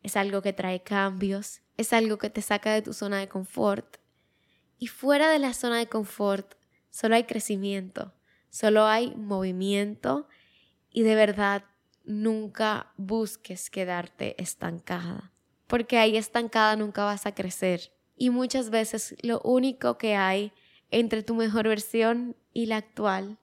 es 0.01 0.15
algo 0.15 0.41
que 0.41 0.53
trae 0.53 0.81
cambios, 0.81 1.61
es 1.77 1.91
algo 1.91 2.17
que 2.17 2.29
te 2.29 2.41
saca 2.41 2.73
de 2.73 2.81
tu 2.81 2.93
zona 2.93 3.19
de 3.19 3.27
confort. 3.27 3.97
Y 4.77 4.87
fuera 4.87 5.29
de 5.29 5.39
la 5.39 5.53
zona 5.53 5.77
de 5.77 5.87
confort 5.87 6.55
solo 6.89 7.15
hay 7.15 7.25
crecimiento, 7.25 8.13
solo 8.51 8.85
hay 8.85 9.15
movimiento 9.15 10.27
y 10.91 11.01
de 11.01 11.15
verdad 11.15 11.63
nunca 12.03 12.91
busques 12.97 13.71
quedarte 13.71 14.39
estancada, 14.41 15.31
porque 15.65 15.97
ahí 15.97 16.17
estancada 16.17 16.75
nunca 16.75 17.03
vas 17.03 17.25
a 17.25 17.33
crecer. 17.33 17.91
Y 18.15 18.29
muchas 18.29 18.69
veces 18.69 19.15
lo 19.23 19.41
único 19.41 19.97
que 19.97 20.15
hay 20.15 20.53
entre 20.91 21.23
tu 21.23 21.33
mejor 21.33 21.67
versión 21.67 22.35
y 22.53 22.67
la 22.67 22.77
actual 22.77 23.39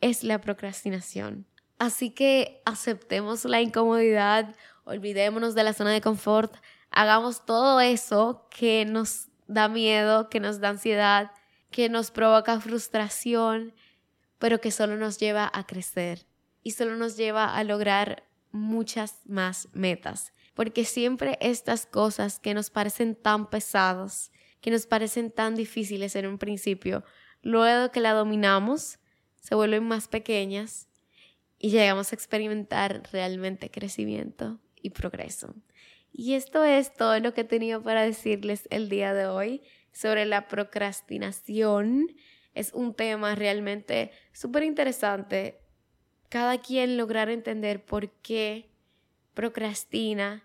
es 0.00 0.24
la 0.24 0.40
procrastinación. 0.40 1.46
Así 1.78 2.10
que 2.10 2.62
aceptemos 2.64 3.44
la 3.44 3.60
incomodidad, 3.60 4.56
olvidémonos 4.84 5.54
de 5.54 5.62
la 5.62 5.74
zona 5.74 5.92
de 5.92 6.00
confort, 6.00 6.52
hagamos 6.90 7.44
todo 7.44 7.80
eso 7.80 8.48
que 8.50 8.84
nos 8.84 9.28
da 9.46 9.68
miedo, 9.68 10.28
que 10.28 10.40
nos 10.40 10.60
da 10.60 10.70
ansiedad, 10.70 11.30
que 11.70 11.88
nos 11.88 12.10
provoca 12.10 12.60
frustración, 12.60 13.74
pero 14.38 14.60
que 14.60 14.70
solo 14.70 14.96
nos 14.96 15.18
lleva 15.18 15.50
a 15.52 15.66
crecer 15.66 16.26
y 16.62 16.72
solo 16.72 16.96
nos 16.96 17.16
lleva 17.16 17.56
a 17.56 17.64
lograr 17.64 18.24
muchas 18.50 19.20
más 19.26 19.68
metas. 19.72 20.32
Porque 20.54 20.84
siempre 20.84 21.38
estas 21.40 21.86
cosas 21.86 22.40
que 22.40 22.54
nos 22.54 22.70
parecen 22.70 23.14
tan 23.14 23.48
pesadas, 23.48 24.32
que 24.60 24.70
nos 24.70 24.86
parecen 24.86 25.30
tan 25.30 25.54
difíciles 25.54 26.16
en 26.16 26.26
un 26.26 26.38
principio, 26.38 27.04
luego 27.42 27.92
que 27.92 28.00
la 28.00 28.12
dominamos, 28.12 28.98
se 29.40 29.54
vuelven 29.54 29.84
más 29.84 30.08
pequeñas 30.08 30.88
y 31.58 31.70
llegamos 31.70 32.12
a 32.12 32.16
experimentar 32.16 33.02
realmente 33.12 33.70
crecimiento 33.70 34.58
y 34.82 34.90
progreso. 34.90 35.54
Y 36.12 36.34
esto 36.34 36.64
es 36.64 36.92
todo 36.94 37.18
lo 37.20 37.34
que 37.34 37.44
tenido 37.44 37.82
para 37.82 38.02
decirles 38.02 38.66
el 38.70 38.88
día 38.88 39.14
de 39.14 39.26
hoy 39.26 39.62
sobre 39.92 40.24
la 40.26 40.48
procrastinación. 40.48 42.16
Es 42.54 42.72
un 42.72 42.94
tema 42.94 43.34
realmente 43.34 44.10
súper 44.32 44.62
interesante. 44.62 45.60
Cada 46.28 46.58
quien 46.58 46.96
lograr 46.96 47.28
entender 47.30 47.84
por 47.84 48.10
qué 48.10 48.70
procrastina 49.34 50.44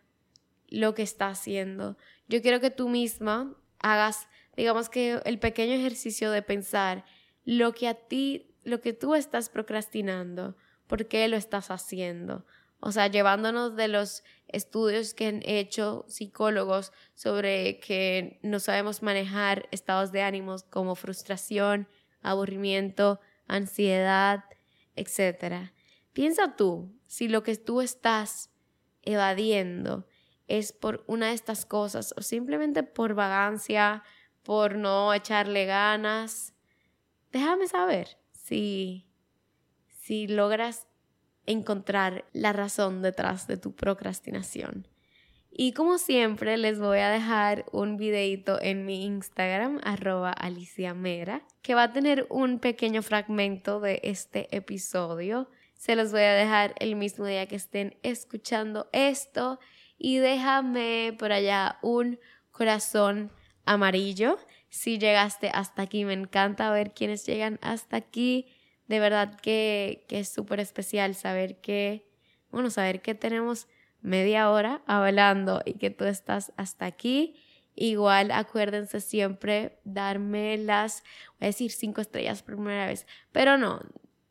lo 0.67 0.93
que 0.93 1.03
está 1.03 1.29
haciendo. 1.29 1.97
Yo 2.27 2.41
quiero 2.41 2.59
que 2.59 2.69
tú 2.69 2.89
misma 2.89 3.55
hagas, 3.79 4.27
digamos 4.55 4.89
que 4.89 5.21
el 5.25 5.39
pequeño 5.39 5.73
ejercicio 5.73 6.31
de 6.31 6.41
pensar 6.41 7.05
lo 7.45 7.73
que 7.73 7.87
a 7.87 7.93
ti, 7.93 8.55
lo 8.63 8.81
que 8.81 8.93
tú 8.93 9.15
estás 9.15 9.49
procrastinando, 9.49 10.55
por 10.87 11.07
qué 11.07 11.27
lo 11.27 11.37
estás 11.37 11.69
haciendo. 11.69 12.45
O 12.85 12.91
sea, 12.91 13.07
llevándonos 13.07 13.77
de 13.77 13.87
los 13.87 14.25
estudios 14.49 15.13
que 15.13 15.27
han 15.27 15.41
hecho 15.45 16.03
psicólogos 16.09 16.91
sobre 17.15 17.79
que 17.79 18.41
no 18.43 18.59
sabemos 18.59 19.01
manejar 19.01 19.69
estados 19.71 20.11
de 20.11 20.21
ánimos 20.21 20.63
como 20.63 20.95
frustración, 20.95 21.87
aburrimiento, 22.21 23.21
ansiedad, 23.47 24.43
etc. 24.97 25.71
Piensa 26.11 26.57
tú 26.57 26.93
si 27.07 27.29
lo 27.29 27.41
que 27.41 27.55
tú 27.55 27.79
estás 27.79 28.49
evadiendo 29.01 30.05
es 30.47 30.73
por 30.73 31.05
una 31.07 31.27
de 31.27 31.35
estas 31.35 31.65
cosas 31.65 32.13
o 32.17 32.21
simplemente 32.21 32.83
por 32.83 33.13
vagancia, 33.13 34.03
por 34.43 34.75
no 34.75 35.13
echarle 35.13 35.65
ganas. 35.65 36.53
Déjame 37.31 37.67
saber 37.67 38.17
si 38.33 39.07
si 39.87 40.27
logras 40.27 40.85
encontrar 41.45 42.25
la 42.33 42.53
razón 42.53 43.01
detrás 43.01 43.47
de 43.47 43.57
tu 43.57 43.75
procrastinación. 43.75 44.87
Y 45.55 45.73
como 45.73 45.99
siempre 45.99 46.57
les 46.57 46.79
voy 46.79 46.97
a 46.97 47.09
dejar 47.09 47.65
un 47.71 47.95
videito 47.95 48.59
en 48.59 48.85
mi 48.85 49.05
Instagram, 49.05 49.79
arroba 49.83 50.31
Alicia 50.31 50.95
Mera, 50.95 51.43
que 51.61 51.75
va 51.75 51.83
a 51.83 51.93
tener 51.93 52.25
un 52.31 52.57
pequeño 52.57 53.03
fragmento 53.03 53.79
de 53.79 53.99
este 54.03 54.55
episodio. 54.55 55.47
Se 55.75 55.95
los 55.95 56.11
voy 56.11 56.21
a 56.21 56.33
dejar 56.33 56.73
el 56.79 56.95
mismo 56.95 57.25
día 57.25 57.45
que 57.45 57.55
estén 57.55 57.95
escuchando 58.01 58.89
esto. 58.93 59.59
Y 59.95 60.17
déjame 60.17 61.15
por 61.19 61.31
allá 61.31 61.77
un 61.83 62.19
corazón 62.51 63.31
amarillo. 63.63 64.39
Si 64.69 64.97
llegaste 64.97 65.51
hasta 65.53 65.83
aquí, 65.83 66.03
me 66.03 66.13
encanta 66.13 66.71
ver 66.71 66.95
quiénes 66.95 67.27
llegan 67.27 67.59
hasta 67.61 67.97
aquí 67.97 68.47
de 68.87 68.99
verdad 68.99 69.39
que, 69.39 70.05
es 70.09 70.29
súper 70.29 70.59
especial 70.59 71.15
saber 71.15 71.61
que, 71.61 72.07
bueno, 72.51 72.69
saber 72.69 73.01
que 73.01 73.15
tenemos 73.15 73.67
media 74.01 74.49
hora 74.49 74.81
hablando 74.85 75.61
y 75.65 75.73
que 75.73 75.89
tú 75.89 76.05
estás 76.05 76.51
hasta 76.57 76.85
aquí. 76.85 77.35
Igual 77.75 78.31
acuérdense 78.31 78.99
siempre 79.01 79.79
darme 79.83 80.57
las, 80.57 81.03
voy 81.39 81.45
a 81.45 81.47
decir 81.47 81.71
cinco 81.71 82.01
estrellas 82.01 82.43
por 82.43 82.55
primera 82.55 82.85
vez, 82.85 83.07
pero 83.31 83.57
no, 83.57 83.79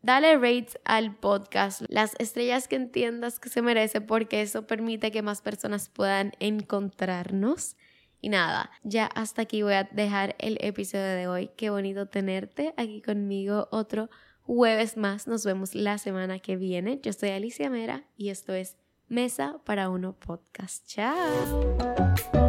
dale 0.03 0.37
rates 0.37 0.79
al 0.85 1.17
podcast, 1.17 1.83
las 1.89 2.15
estrellas 2.19 2.69
que 2.69 2.77
entiendas 2.77 3.41
que 3.41 3.49
se 3.49 3.63
merece 3.63 4.01
porque 4.01 4.43
eso 4.43 4.67
permite 4.67 5.11
que 5.11 5.23
más 5.23 5.43
personas 5.43 5.89
puedan 5.89 6.33
encontrarnos. 6.39 7.77
Y 8.21 8.29
nada, 8.29 8.71
ya 8.85 9.07
hasta 9.07 9.43
aquí 9.43 9.63
voy 9.63 9.75
a 9.75 9.85
dejar 9.91 10.37
el 10.39 10.57
episodio 10.61 11.05
de 11.05 11.27
hoy. 11.27 11.51
Qué 11.57 11.71
bonito 11.71 12.07
tenerte 12.07 12.73
aquí 12.77 13.03
conmigo 13.03 13.67
otro 13.73 14.11
jueves 14.43 14.97
más. 14.97 15.27
Nos 15.27 15.45
vemos 15.45 15.75
la 15.75 15.99
semana 15.99 16.39
que 16.39 16.57
viene. 16.57 17.01
Yo 17.03 17.13
soy 17.13 17.31
Alicia 17.31 17.71
Mera 17.71 18.05
y 18.17 18.31
esto 18.31 18.53
es 18.53 18.77
Mesa 19.09 19.61
para 19.65 19.89
Uno 19.91 20.15
Podcast. 20.19 20.87
Chao. 20.87 22.42